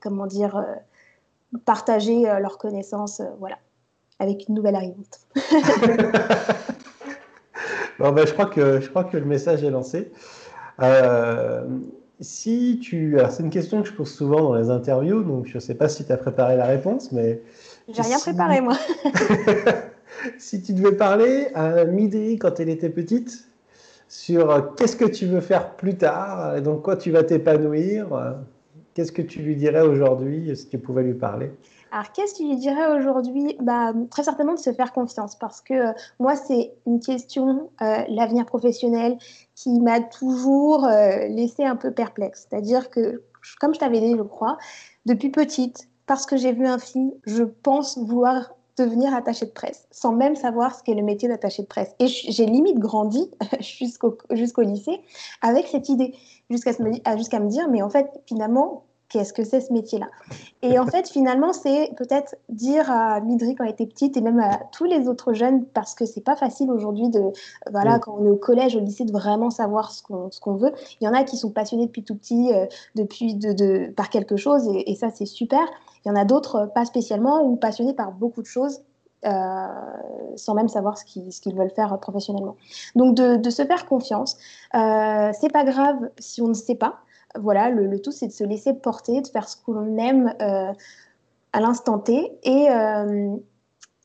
comment 0.00 0.26
dire, 0.26 0.64
partager 1.64 2.22
leurs 2.40 2.58
connaissances, 2.58 3.22
voilà, 3.40 3.56
avec 4.18 4.48
une 4.48 4.54
nouvelle 4.54 4.76
arrivante. 4.76 5.20
Bon, 8.04 8.12
ben, 8.12 8.26
je, 8.26 8.34
crois 8.34 8.44
que, 8.44 8.80
je 8.82 8.90
crois 8.90 9.04
que 9.04 9.16
le 9.16 9.24
message 9.24 9.64
est 9.64 9.70
lancé. 9.70 10.12
Euh, 10.82 11.64
si 12.20 12.78
tu... 12.82 13.16
c'est 13.30 13.42
une 13.42 13.48
question 13.48 13.80
que 13.80 13.88
je 13.88 13.94
pose 13.94 14.12
souvent 14.12 14.42
dans 14.42 14.54
les 14.54 14.68
interviews, 14.68 15.22
donc 15.22 15.46
je 15.46 15.54
ne 15.54 15.60
sais 15.60 15.74
pas 15.74 15.88
si 15.88 16.04
tu 16.04 16.12
as 16.12 16.18
préparé 16.18 16.54
la 16.58 16.66
réponse, 16.66 17.12
mais... 17.12 17.40
J'ai 17.88 18.02
rien 18.02 18.18
préparé, 18.18 18.60
moi. 18.60 18.76
si 20.38 20.60
tu 20.60 20.74
devais 20.74 20.92
parler 20.92 21.46
à 21.54 21.86
Midri 21.86 22.36
quand 22.36 22.60
elle 22.60 22.68
était 22.68 22.90
petite, 22.90 23.48
sur 24.06 24.74
qu'est-ce 24.74 24.96
que 24.96 25.06
tu 25.06 25.24
veux 25.24 25.40
faire 25.40 25.70
plus 25.70 25.96
tard, 25.96 26.58
et 26.58 26.60
donc 26.60 26.82
quoi 26.82 26.98
tu 26.98 27.10
vas 27.10 27.24
t'épanouir, 27.24 28.08
qu'est-ce 28.92 29.12
que 29.12 29.22
tu 29.22 29.40
lui 29.40 29.56
dirais 29.56 29.80
aujourd'hui 29.80 30.54
si 30.54 30.68
tu 30.68 30.76
pouvais 30.76 31.04
lui 31.04 31.14
parler? 31.14 31.52
Alors, 31.94 32.10
qu'est-ce 32.10 32.32
que 32.32 32.38
tu 32.38 32.48
lui 32.48 32.56
dirais 32.56 32.88
aujourd'hui? 32.88 33.56
Bah, 33.60 33.92
Très 34.10 34.24
certainement 34.24 34.54
de 34.54 34.58
se 34.58 34.72
faire 34.72 34.92
confiance 34.92 35.36
parce 35.36 35.60
que 35.60 35.74
euh, 35.74 35.92
moi, 36.18 36.34
c'est 36.34 36.74
une 36.88 36.98
question, 36.98 37.70
euh, 37.82 38.02
l'avenir 38.08 38.46
professionnel, 38.46 39.16
qui 39.54 39.78
m'a 39.78 40.00
toujours 40.00 40.86
euh, 40.86 41.28
laissé 41.28 41.62
un 41.62 41.76
peu 41.76 41.92
perplexe. 41.92 42.48
C'est-à-dire 42.50 42.90
que, 42.90 43.22
comme 43.60 43.74
je 43.74 43.78
t'avais 43.78 44.00
dit, 44.00 44.16
je 44.18 44.22
crois, 44.22 44.58
depuis 45.06 45.30
petite, 45.30 45.88
parce 46.06 46.26
que 46.26 46.36
j'ai 46.36 46.52
vu 46.52 46.66
un 46.66 46.80
film, 46.80 47.12
je 47.26 47.44
pense 47.44 47.96
vouloir 47.96 48.50
devenir 48.76 49.14
attachée 49.14 49.46
de 49.46 49.52
presse, 49.52 49.86
sans 49.92 50.12
même 50.12 50.34
savoir 50.34 50.74
ce 50.74 50.82
qu'est 50.82 50.94
le 50.94 51.02
métier 51.04 51.28
d'attaché 51.28 51.62
de 51.62 51.68
presse. 51.68 51.94
Et 52.00 52.08
j'ai 52.08 52.46
limite 52.46 52.80
grandi 52.80 53.30
jusqu'au 53.60 54.62
lycée 54.62 55.00
avec 55.42 55.68
cette 55.68 55.88
idée, 55.88 56.12
jusqu'à 56.50 56.72
me 56.80 57.46
dire, 57.46 57.68
mais 57.68 57.82
en 57.82 57.88
fait, 57.88 58.10
finalement, 58.26 58.82
qu'est-ce 59.14 59.32
que 59.32 59.44
c'est 59.44 59.60
ce 59.60 59.72
métier-là 59.72 60.08
Et 60.62 60.76
en 60.76 60.86
fait, 60.86 61.08
finalement, 61.08 61.52
c'est 61.52 61.92
peut-être 61.96 62.34
dire 62.48 62.90
à 62.90 63.20
Midri 63.20 63.54
quand 63.54 63.62
elle 63.62 63.70
était 63.70 63.86
petite 63.86 64.16
et 64.16 64.20
même 64.20 64.40
à 64.40 64.58
tous 64.72 64.86
les 64.86 65.06
autres 65.06 65.34
jeunes, 65.34 65.64
parce 65.66 65.94
que 65.94 66.04
c'est 66.04 66.20
pas 66.20 66.34
facile 66.34 66.68
aujourd'hui 66.72 67.10
de, 67.10 67.22
voilà, 67.70 68.00
quand 68.00 68.16
on 68.18 68.26
est 68.26 68.30
au 68.30 68.36
collège, 68.36 68.74
au 68.74 68.80
lycée, 68.80 69.04
de 69.04 69.12
vraiment 69.12 69.50
savoir 69.50 69.92
ce 69.92 70.02
qu'on 70.02 70.54
veut. 70.56 70.72
Il 71.00 71.04
y 71.04 71.08
en 71.08 71.14
a 71.14 71.22
qui 71.22 71.36
sont 71.36 71.50
passionnés 71.50 71.86
depuis 71.86 72.02
tout 72.02 72.16
petit, 72.16 72.52
euh, 72.52 72.66
depuis 72.96 73.36
de, 73.36 73.52
de, 73.52 73.92
par 73.92 74.10
quelque 74.10 74.36
chose, 74.36 74.66
et, 74.66 74.90
et 74.90 74.96
ça, 74.96 75.10
c'est 75.14 75.26
super. 75.26 75.62
Il 76.04 76.08
y 76.08 76.10
en 76.10 76.16
a 76.16 76.24
d'autres 76.24 76.56
euh, 76.56 76.66
pas 76.66 76.84
spécialement 76.84 77.44
ou 77.44 77.54
passionnés 77.54 77.94
par 77.94 78.10
beaucoup 78.10 78.42
de 78.42 78.46
choses. 78.46 78.80
Euh, 79.24 79.66
sans 80.36 80.52
même 80.52 80.68
savoir 80.68 80.98
ce 80.98 81.04
qu'ils, 81.06 81.32
ce 81.32 81.40
qu'ils 81.40 81.54
veulent 81.54 81.70
faire 81.70 81.98
professionnellement. 81.98 82.56
Donc 82.94 83.14
de, 83.14 83.36
de 83.36 83.48
se 83.48 83.64
faire 83.64 83.86
confiance. 83.86 84.36
Euh, 84.74 85.30
c'est 85.40 85.50
pas 85.50 85.64
grave 85.64 85.96
si 86.18 86.42
on 86.42 86.48
ne 86.48 86.52
sait 86.54 86.74
pas 86.74 86.96
voilà, 87.38 87.70
le, 87.70 88.00
tout, 88.00 88.12
c'est 88.12 88.28
de 88.28 88.32
se 88.32 88.44
laisser 88.44 88.74
porter, 88.74 89.20
de 89.20 89.26
faire 89.26 89.48
ce 89.48 89.56
que 89.56 89.70
l'on 89.70 89.96
aime 89.98 90.34
euh, 90.40 90.72
à 91.52 91.60
l'instant 91.60 91.98
T 91.98 92.32
et, 92.42 92.70
euh, 92.70 93.36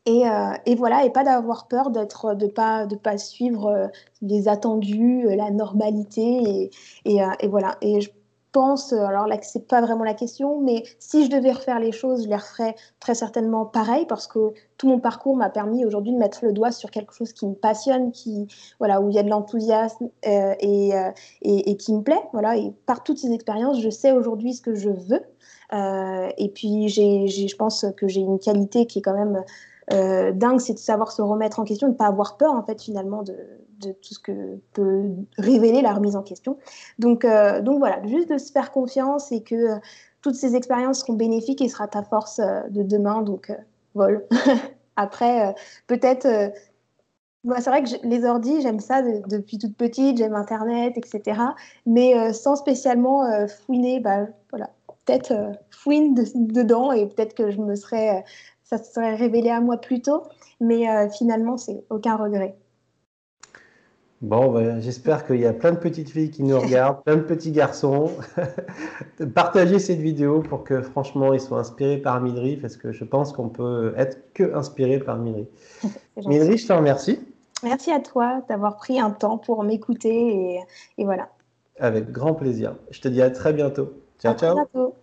euh, 0.08 0.52
et, 0.66 0.74
voilà, 0.74 1.04
et 1.04 1.10
pas 1.10 1.24
d'avoir 1.24 1.68
peur 1.68 1.90
d'être, 1.90 2.34
de 2.34 2.46
pas, 2.46 2.86
de 2.86 2.96
pas 2.96 3.18
suivre 3.18 3.90
les 4.22 4.48
attendus, 4.48 5.24
la 5.36 5.50
normalité 5.50 6.70
et, 7.04 7.20
et, 7.40 7.48
voilà. 7.48 7.76
Et 7.82 8.00
je 8.00 8.10
pense, 8.52 8.92
alors 8.92 9.26
là, 9.26 9.36
c'est 9.42 9.66
pas 9.66 9.80
vraiment 9.80 10.04
la 10.04 10.14
question, 10.14 10.60
mais 10.60 10.82
si 10.98 11.24
je 11.24 11.30
devais 11.30 11.52
refaire 11.52 11.78
les 11.78 11.92
choses, 11.92 12.24
je 12.24 12.28
les 12.28 12.36
referais 12.36 12.74
très 12.98 13.14
certainement 13.14 13.66
pareil 13.66 14.06
parce 14.06 14.26
que 14.26 14.52
tout 14.76 14.88
mon 14.88 14.98
parcours 14.98 15.36
m'a 15.36 15.50
permis 15.50 15.84
aujourd'hui 15.84 16.12
de 16.12 16.18
mettre 16.18 16.44
le 16.44 16.52
doigt 16.52 16.72
sur 16.72 16.90
quelque 16.90 17.12
chose 17.12 17.32
qui 17.32 17.46
me 17.46 17.54
passionne, 17.54 18.12
qui, 18.12 18.48
voilà, 18.78 19.00
où 19.00 19.08
il 19.10 19.14
y 19.14 19.18
a 19.18 19.22
de 19.22 19.30
l'enthousiasme 19.30 20.08
euh, 20.26 20.54
et, 20.58 20.94
euh, 20.94 21.10
et, 21.42 21.70
et, 21.70 21.76
qui 21.76 21.92
me 21.94 22.02
plaît. 22.02 22.22
Voilà, 22.32 22.56
et 22.56 22.72
par 22.86 23.02
toutes 23.02 23.18
ces 23.18 23.32
expériences, 23.32 23.80
je 23.80 23.90
sais 23.90 24.12
aujourd'hui 24.12 24.54
ce 24.54 24.62
que 24.62 24.74
je 24.74 24.90
veux. 24.90 25.22
Euh, 25.72 26.28
et 26.36 26.48
puis, 26.48 26.88
j'ai, 26.88 27.28
je 27.28 27.56
pense 27.56 27.86
que 27.96 28.08
j'ai 28.08 28.20
une 28.20 28.38
qualité 28.38 28.86
qui 28.86 28.98
est 28.98 29.02
quand 29.02 29.14
même 29.14 29.44
euh, 29.92 30.32
dingue, 30.32 30.60
c'est 30.60 30.74
de 30.74 30.78
savoir 30.78 31.10
se 31.10 31.20
remettre 31.22 31.58
en 31.58 31.64
question, 31.64 31.88
de 31.88 31.92
ne 31.92 31.98
pas 31.98 32.06
avoir 32.06 32.36
peur 32.36 32.52
en 32.52 32.62
fait 32.62 32.80
finalement 32.80 33.22
de, 33.22 33.36
de, 33.80 33.92
tout 33.92 34.14
ce 34.14 34.18
que 34.18 34.58
peut 34.72 35.04
révéler 35.38 35.82
la 35.82 35.92
remise 35.92 36.16
en 36.16 36.22
question. 36.22 36.58
Donc, 36.98 37.24
euh, 37.24 37.60
donc 37.60 37.78
voilà, 37.78 38.04
juste 38.06 38.30
de 38.30 38.38
se 38.38 38.52
faire 38.52 38.72
confiance 38.72 39.32
et 39.32 39.42
que 39.42 39.54
euh, 39.54 39.76
toutes 40.22 40.34
ces 40.34 40.54
expériences 40.56 41.00
seront 41.00 41.14
bénéfiques 41.14 41.60
et 41.62 41.68
sera 41.68 41.88
ta 41.88 42.02
force 42.02 42.38
euh, 42.38 42.60
de 42.70 42.82
demain. 42.82 43.22
Donc 43.22 43.52
vol. 43.94 44.26
Après, 44.96 45.54
peut-être. 45.86 46.52
Moi, 47.42 47.56
c'est 47.62 47.70
vrai 47.70 47.82
que 47.82 48.06
les 48.06 48.26
ordis, 48.26 48.60
j'aime 48.60 48.80
ça 48.80 49.00
de, 49.00 49.22
depuis 49.26 49.56
toute 49.56 49.74
petite, 49.74 50.18
j'aime 50.18 50.34
Internet, 50.34 50.98
etc. 50.98 51.40
Mais 51.86 52.34
sans 52.34 52.54
spécialement 52.54 53.24
fouiner, 53.64 53.98
bah, 53.98 54.26
voilà, 54.50 54.68
peut-être 55.06 55.32
fouine 55.70 56.12
de, 56.12 56.24
dedans 56.34 56.92
et 56.92 57.06
peut-être 57.06 57.32
que 57.32 57.50
je 57.50 57.58
me 57.58 57.76
serais 57.76 58.24
ça 58.64 58.76
se 58.76 58.92
serait 58.92 59.14
révélé 59.14 59.48
à 59.48 59.62
moi 59.62 59.78
plus 59.78 60.02
tôt, 60.02 60.24
mais 60.60 60.84
finalement, 61.10 61.56
c'est 61.56 61.82
aucun 61.88 62.16
regret. 62.16 62.54
Bon, 64.20 64.52
ben, 64.52 64.80
j'espère 64.82 65.26
qu'il 65.26 65.40
y 65.40 65.46
a 65.46 65.54
plein 65.54 65.72
de 65.72 65.78
petites 65.78 66.10
filles 66.10 66.30
qui 66.30 66.42
nous 66.42 66.60
regardent, 66.60 67.02
plein 67.04 67.16
de 67.16 67.22
petits 67.22 67.52
garçons. 67.52 68.10
Partagez 69.34 69.78
cette 69.78 70.00
vidéo 70.00 70.40
pour 70.40 70.62
que 70.62 70.82
franchement 70.82 71.32
ils 71.32 71.40
soient 71.40 71.60
inspirés 71.60 71.96
par 71.96 72.20
Midri, 72.20 72.58
parce 72.58 72.76
que 72.76 72.92
je 72.92 73.04
pense 73.04 73.32
qu'on 73.32 73.48
peut 73.48 73.94
être 73.96 74.32
que 74.34 74.54
inspiré 74.54 74.98
par 74.98 75.16
Midri. 75.16 75.48
Midri, 76.26 76.58
je 76.58 76.66
te 76.66 76.72
remercie. 76.72 77.18
Merci 77.62 77.92
à 77.92 78.00
toi 78.00 78.42
d'avoir 78.48 78.76
pris 78.76 79.00
un 79.00 79.10
temps 79.10 79.38
pour 79.38 79.62
m'écouter 79.64 80.54
et, 80.54 80.60
et, 80.98 81.04
voilà. 81.04 81.30
Avec 81.78 82.10
grand 82.10 82.34
plaisir. 82.34 82.74
Je 82.90 83.00
te 83.00 83.08
dis 83.08 83.22
à 83.22 83.30
très 83.30 83.54
bientôt. 83.54 83.94
Ciao, 84.18 84.32
à 84.32 84.36
ciao. 84.36 84.54
Très 84.54 84.64
bientôt. 84.74 84.94